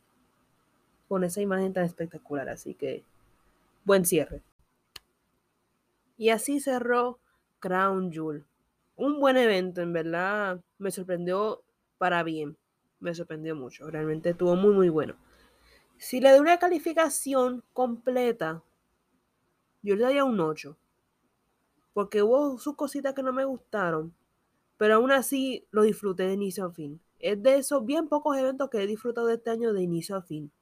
Con 1.08 1.24
esa 1.24 1.40
imagen 1.40 1.72
tan 1.72 1.84
espectacular. 1.84 2.48
Así 2.48 2.74
que 2.74 3.04
buen 3.84 4.04
cierre. 4.04 4.42
Y 6.16 6.30
así 6.30 6.60
cerró 6.60 7.18
Crown 7.58 8.12
Jewel. 8.12 8.44
Un 8.96 9.20
buen 9.20 9.36
evento, 9.36 9.82
en 9.82 9.92
verdad. 9.92 10.60
Me 10.78 10.90
sorprendió 10.90 11.62
para 11.98 12.22
bien. 12.22 12.56
Me 13.00 13.14
sorprendió 13.14 13.54
mucho. 13.54 13.90
Realmente 13.90 14.30
estuvo 14.30 14.56
muy, 14.56 14.74
muy 14.74 14.88
bueno. 14.88 15.16
Si 15.98 16.20
le 16.20 16.30
doy 16.30 16.40
una 16.40 16.58
calificación 16.58 17.62
completa, 17.72 18.62
yo 19.82 19.96
le 19.96 20.02
daría 20.02 20.24
un 20.24 20.40
8. 20.40 20.76
Porque 21.92 22.22
hubo 22.22 22.58
sus 22.58 22.74
cositas 22.76 23.14
que 23.14 23.22
no 23.22 23.32
me 23.32 23.44
gustaron. 23.44 24.14
Pero 24.78 24.94
aún 24.96 25.12
así 25.12 25.66
lo 25.70 25.82
disfruté 25.82 26.24
de 26.24 26.34
inicio 26.34 26.64
a 26.64 26.72
fin. 26.72 27.00
Es 27.26 27.42
de 27.42 27.56
esos 27.56 27.84
bien 27.84 28.06
pocos 28.06 28.36
eventos 28.36 28.70
que 28.70 28.80
he 28.80 28.86
disfrutado 28.86 29.28
este 29.30 29.50
año 29.50 29.72
de 29.72 29.82
inicio 29.82 30.14
a 30.14 30.22
fin. 30.22 30.52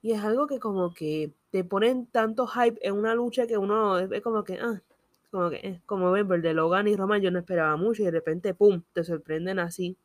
Y 0.00 0.12
es 0.12 0.24
algo 0.24 0.46
que 0.46 0.58
como 0.58 0.94
que 0.94 1.34
te 1.50 1.64
ponen 1.64 2.06
tanto 2.06 2.46
hype 2.46 2.78
en 2.80 2.94
una 2.94 3.14
lucha 3.14 3.46
que 3.46 3.58
uno 3.58 3.98
es 3.98 4.22
como 4.22 4.42
que, 4.42 4.58
ah, 4.58 4.80
como 5.30 5.50
que, 5.50 5.56
eh, 5.56 5.82
como 5.84 6.10
ven, 6.12 6.26
de 6.28 6.54
Logan 6.54 6.88
y 6.88 6.96
Roman 6.96 7.20
yo 7.20 7.30
no 7.30 7.40
esperaba 7.40 7.76
mucho 7.76 8.00
y 8.00 8.06
de 8.06 8.10
repente, 8.12 8.54
pum, 8.54 8.82
te 8.94 9.04
sorprenden 9.04 9.58
así. 9.58 9.98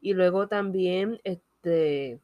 Y 0.00 0.14
luego 0.14 0.48
también, 0.48 1.20
este, 1.22 2.18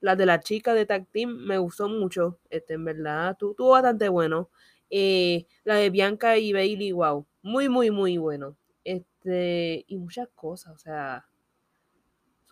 la 0.00 0.14
de 0.14 0.26
la 0.26 0.38
chica 0.38 0.74
de 0.74 0.86
Tag 0.86 1.08
Team 1.10 1.30
me 1.44 1.58
gustó 1.58 1.88
mucho, 1.88 2.38
este, 2.50 2.74
en 2.74 2.84
verdad, 2.84 3.36
tuvo 3.36 3.70
bastante 3.70 4.08
bueno. 4.08 4.48
Eh, 4.90 5.46
la 5.64 5.74
de 5.74 5.90
Bianca 5.90 6.38
y 6.38 6.52
Bailey, 6.52 6.92
wow, 6.92 7.26
muy, 7.42 7.68
muy, 7.68 7.90
muy 7.90 8.16
bueno. 8.18 8.56
Este, 8.84 9.84
y 9.88 9.96
muchas 9.96 10.28
cosas, 10.36 10.74
o 10.74 10.78
sea, 10.78 11.26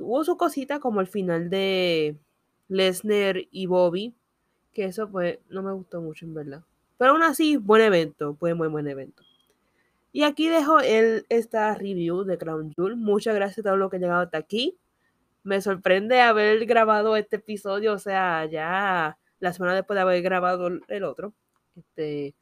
hubo 0.00 0.24
su 0.24 0.36
cosita 0.36 0.80
como 0.80 1.00
el 1.00 1.06
final 1.06 1.50
de 1.50 2.16
Lesnar 2.68 3.36
y 3.50 3.66
Bobby, 3.66 4.14
que 4.72 4.86
eso 4.86 5.08
pues 5.10 5.38
no 5.48 5.62
me 5.62 5.72
gustó 5.72 6.00
mucho 6.00 6.24
en 6.24 6.34
verdad. 6.34 6.62
Pero 6.98 7.12
aún 7.12 7.22
así, 7.22 7.56
buen 7.56 7.82
evento, 7.82 8.34
buen, 8.34 8.58
buen, 8.58 8.72
buen 8.72 8.86
evento. 8.86 9.22
Y 10.12 10.24
aquí 10.24 10.48
dejo 10.48 10.80
el, 10.80 11.24
esta 11.28 11.74
review 11.74 12.24
de 12.24 12.36
Crown 12.36 12.72
Jewel. 12.74 12.96
Muchas 12.96 13.34
gracias 13.34 13.60
a 13.60 13.62
todos 13.62 13.78
los 13.78 13.90
que 13.90 13.96
han 13.96 14.02
llegado 14.02 14.22
hasta 14.22 14.38
aquí. 14.38 14.76
Me 15.42 15.60
sorprende 15.60 16.20
haber 16.20 16.66
grabado 16.66 17.16
este 17.16 17.36
episodio, 17.36 17.94
o 17.94 17.98
sea, 17.98 18.44
ya 18.46 19.18
la 19.38 19.52
semana 19.52 19.74
después 19.74 19.96
de 19.96 20.02
haber 20.02 20.22
grabado 20.22 20.68
el 20.88 21.04
otro. 21.04 21.32
Este, 21.76 22.34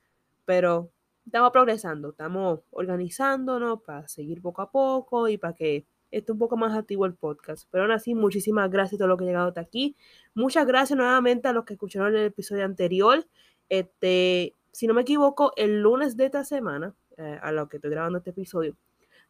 pero 0.45 0.91
estamos 1.27 1.51
progresando, 1.53 2.11
estamos 2.11 2.61
organizándonos 2.71 3.83
para 3.83 4.09
seguir 4.09 4.41
poco 4.41 4.63
a 4.63 4.71
poco 4.71 5.29
y 5.29 5.37
para 5.37 5.55
que 5.55 5.87
esté 6.11 6.33
un 6.33 6.39
poco 6.39 6.57
más 6.57 6.77
activo 6.77 7.07
el 7.07 7.15
podcast. 7.15 7.69
Pero 7.71 7.85
aún 7.85 7.93
así, 7.93 8.15
muchísimas 8.15 8.71
gracias 8.71 8.95
a 8.95 8.99
todos 8.99 9.09
los 9.09 9.19
que 9.19 9.25
han 9.25 9.29
llegado 9.29 9.49
hasta 9.49 9.61
aquí. 9.61 9.97
Muchas 10.35 10.67
gracias 10.67 10.97
nuevamente 10.97 11.49
a 11.49 11.53
los 11.53 11.65
que 11.65 11.75
escucharon 11.75 12.15
el 12.15 12.27
episodio 12.27 12.65
anterior. 12.65 13.27
Este, 13.69 14.57
si 14.73 14.87
no 14.87 14.95
me 14.95 15.03
equivoco, 15.03 15.53
el 15.57 15.81
lunes 15.83 16.17
de 16.17 16.27
esta 16.27 16.45
semana, 16.45 16.95
eh, 17.17 17.39
a 17.43 17.53
lo 17.53 17.69
que 17.69 17.77
estoy 17.77 17.91
grabando 17.91 18.19
este 18.19 18.31
episodio, 18.31 18.77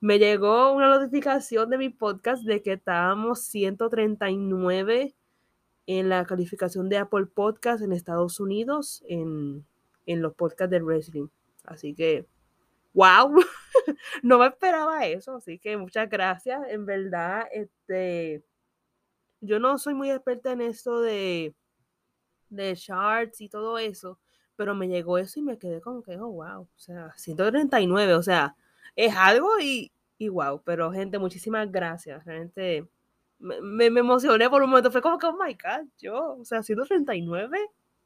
me 0.00 0.18
llegó 0.18 0.72
una 0.72 0.88
notificación 0.88 1.70
de 1.70 1.78
mi 1.78 1.88
podcast 1.88 2.44
de 2.44 2.62
que 2.62 2.74
estábamos 2.74 3.40
139 3.40 5.14
en 5.86 6.08
la 6.08 6.24
calificación 6.24 6.88
de 6.88 6.98
Apple 6.98 7.26
Podcast 7.26 7.82
en 7.82 7.92
Estados 7.92 8.38
Unidos 8.38 9.02
en, 9.08 9.66
en 10.06 10.22
los 10.22 10.34
podcasts 10.34 10.70
de 10.70 10.80
wrestling. 10.80 11.28
Así 11.64 11.94
que 11.94 12.26
wow, 12.98 13.34
no 14.22 14.38
me 14.38 14.46
esperaba 14.46 15.06
eso, 15.06 15.36
así 15.36 15.58
que 15.58 15.76
muchas 15.76 16.08
gracias. 16.10 16.60
En 16.68 16.84
verdad, 16.86 17.46
este, 17.52 18.42
yo 19.40 19.58
no 19.60 19.78
soy 19.78 19.94
muy 19.94 20.10
experta 20.10 20.52
en 20.52 20.62
esto 20.62 21.00
de, 21.00 21.54
de 22.50 22.74
charts 22.76 23.40
y 23.40 23.48
todo 23.48 23.78
eso, 23.78 24.18
pero 24.56 24.74
me 24.74 24.88
llegó 24.88 25.18
eso 25.18 25.38
y 25.40 25.42
me 25.42 25.58
quedé 25.58 25.80
como 25.80 26.02
que, 26.02 26.16
oh, 26.18 26.28
wow, 26.28 26.62
o 26.62 26.78
sea, 26.78 27.12
139, 27.16 28.14
o 28.14 28.22
sea, 28.22 28.56
es 28.96 29.14
algo 29.14 29.60
y 29.60 29.92
y 30.18 30.28
wow, 30.28 30.60
pero 30.64 30.90
gente, 30.92 31.18
muchísimas 31.18 31.70
gracias. 31.70 32.24
Realmente 32.24 32.88
me, 33.38 33.90
me, 33.90 34.00
emocioné 34.00 34.50
por 34.50 34.62
un 34.62 34.70
momento. 34.70 34.90
Fue 34.90 35.00
como 35.00 35.18
que, 35.18 35.26
oh 35.26 35.32
my 35.32 35.54
God, 35.54 35.88
yo, 35.98 36.36
o 36.40 36.44
sea, 36.44 36.62
139. 36.62 37.58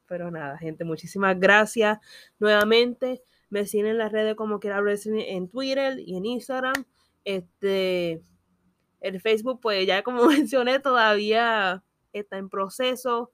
Pero 0.05 0.29
nada, 0.31 0.57
gente, 0.57 0.83
muchísimas 0.83 1.39
gracias 1.39 1.99
nuevamente. 2.39 3.23
Me 3.53 3.67
siguen 3.67 3.85
en 3.85 3.97
las 3.99 4.11
redes 4.11 4.33
como 4.33 4.59
quiera 4.59 4.81
en 5.05 5.47
Twitter 5.47 5.99
y 5.99 6.17
en 6.17 6.25
Instagram. 6.25 6.73
Este, 7.23 8.23
el 8.99 9.21
Facebook, 9.21 9.59
pues 9.61 9.85
ya 9.85 10.01
como 10.01 10.25
mencioné, 10.27 10.79
todavía 10.79 11.83
está 12.13 12.39
en 12.39 12.49
proceso. 12.49 13.31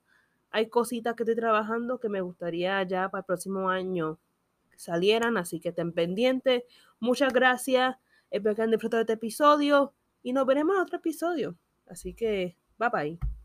Hay 0.51 0.67
cositas 0.67 1.15
que 1.15 1.23
estoy 1.23 1.37
trabajando 1.37 2.01
que 2.01 2.09
me 2.09 2.19
gustaría 2.19 2.83
ya 2.83 3.07
para 3.07 3.21
el 3.21 3.25
próximo 3.27 3.69
año 3.69 4.19
salieran, 4.75 5.37
así 5.37 5.61
que 5.61 5.69
estén 5.69 5.93
pendientes. 5.93 6.63
Muchas 6.99 7.31
gracias. 7.31 7.95
Espero 8.29 8.55
que 8.55 8.63
hayan 8.63 8.71
disfrutado 8.71 8.99
de 8.99 9.03
este 9.03 9.13
episodio 9.13 9.93
y 10.21 10.33
nos 10.33 10.45
veremos 10.45 10.75
en 10.75 10.81
otro 10.81 10.97
episodio. 10.97 11.55
Así 11.87 12.13
que, 12.13 12.57
bye 12.77 12.89
bye. 12.89 13.38